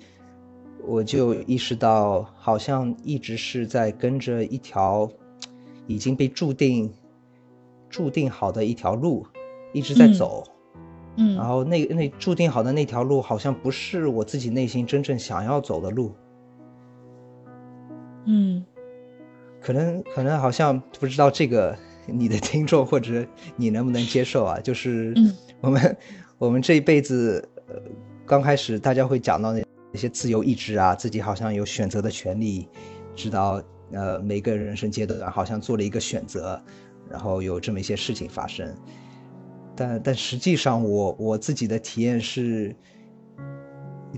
[0.85, 5.09] 我就意识到好像一直是在跟着一条
[5.87, 6.91] 已经被注定
[7.89, 9.25] 注定好的一条路
[9.71, 10.43] 一直在走。
[10.47, 10.54] 嗯，
[11.17, 16.13] 然后那那注定好的那条路，好像不是我自己内心真正想要走的路。
[18.25, 18.65] 嗯，
[19.61, 21.77] 可能可能好像不知道这个
[22.07, 23.25] 你的听众或者
[23.55, 24.59] 你能不能接受啊？
[24.59, 25.13] 就是
[25.61, 25.97] 我们
[26.37, 27.75] 我们这一辈子，呃，
[28.25, 32.67] 刚开始大家会讲到那那些自由意志啊，自己好像有选择的权利，
[33.15, 33.61] 知道
[33.91, 36.61] 呃每个人生阶段好像做了一个选择，
[37.09, 38.75] 然后有这么一些事情发生。
[39.75, 42.75] 但但实际上，我我自己的体验是，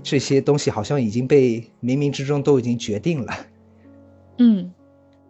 [0.02, 3.32] 这些东西好像已经被冥冥之中都已经决定了。
[4.38, 4.72] 嗯，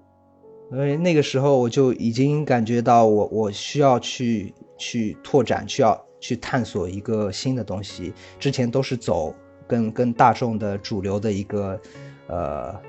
[0.71, 8.13] 因为那个时候我就已经感觉到，我我需要去去拓展，需要去探索一个新的东西。
[8.39, 9.35] 之前都是走
[9.67, 11.81] 跟跟大众的主流的一个
[12.27, 12.88] 呃。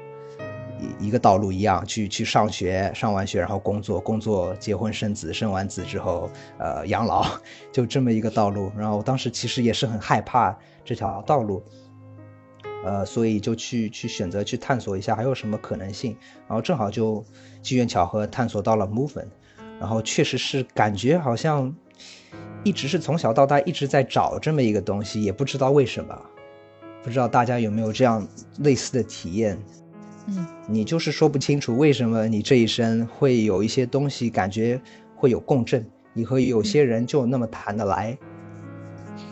[1.00, 7.26] 一个道路一样，去去上学，上完学然后工作，工作结婚生子，生完子之后，呃，养老，
[7.72, 8.72] 就这么一个道路。
[8.78, 11.64] 然后我当时其实也是很害怕这条道路，
[12.86, 16.16] 呃，所以就去去选择去探索一下还有什么可能性。
[16.48, 17.24] 然后正好就
[17.62, 19.28] 机缘巧合探索到了 movement，
[19.80, 21.74] 然后确实是感觉好像
[22.64, 26.20] 一直是从小到大一直在找这么一个东西，也不知道为什么，
[27.04, 28.26] 不知道大家有没有这样
[28.60, 29.58] 类似的体验。
[30.28, 34.80] 嗯，你就是说不清楚为什么你这一生会有一些东西感觉
[35.16, 38.18] 会有共振，你和有些人就那么谈得来，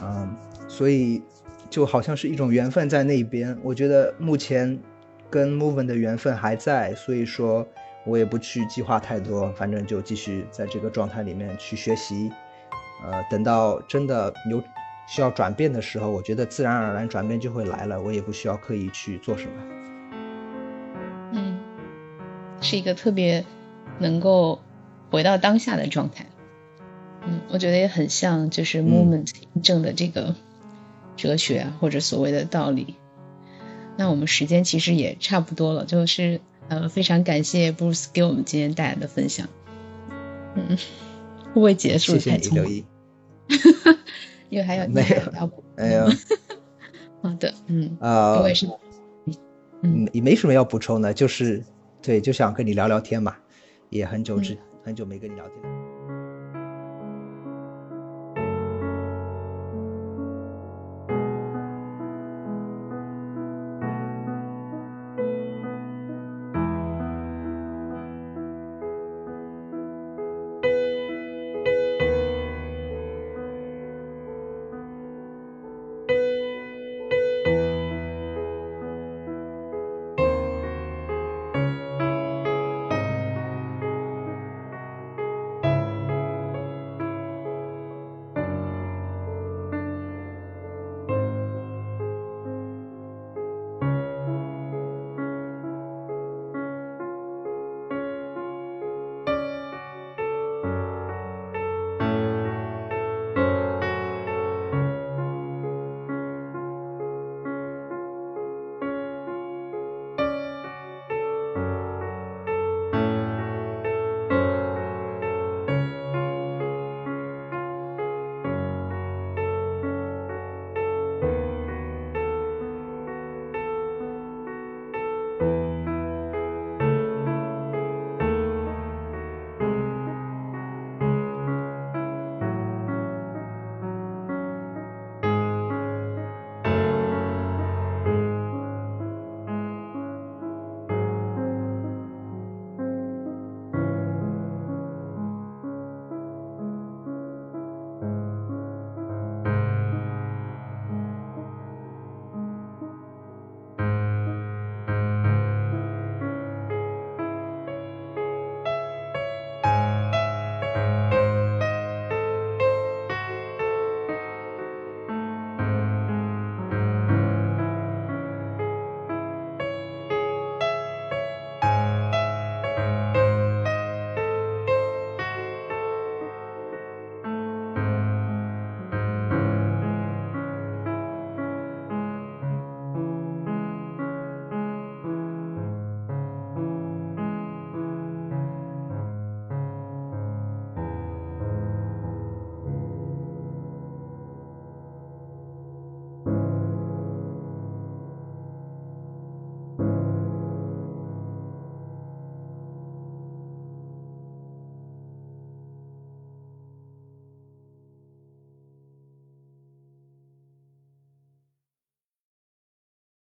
[0.02, 0.36] 嗯，
[0.68, 1.22] 所以
[1.70, 3.58] 就好像是一种缘分在那边。
[3.62, 4.80] 我觉得目前
[5.30, 7.68] 跟 Movement 的缘分还在，所以说
[8.06, 12.32] 我也不去计划太多，反正就继续在这个状态里面去学习。
[13.04, 14.64] 呃，等到真的有
[15.08, 19.52] 需要转变的时候，我觉得自然而然转变就会来了，我也不需要刻意去做什么。
[22.60, 23.46] 嗯，是一个特别
[24.00, 24.60] 能够
[25.10, 26.26] 回到当下的状态。
[27.26, 29.32] 嗯，我觉得也很像就是 Movement
[29.62, 30.36] 证的这个
[31.16, 32.96] 哲学啊，或者所谓的道理。
[33.98, 36.40] 那我们时间其实也差不多了，就是
[36.70, 39.48] 呃，非常感谢 Bruce 给我们今天带来的分享。
[40.56, 40.78] 嗯，
[41.48, 42.84] 会不会结束太匆。
[44.50, 46.06] 因为还有没有你还要补哎呀，
[47.22, 48.66] 好的，嗯，啊、我也是，
[49.26, 49.36] 嗯
[49.82, 51.62] 嗯，也没什么要补充的，就是
[52.02, 53.36] 对，就想跟你聊聊天嘛，
[53.90, 55.87] 也很久之、很久没跟你聊天。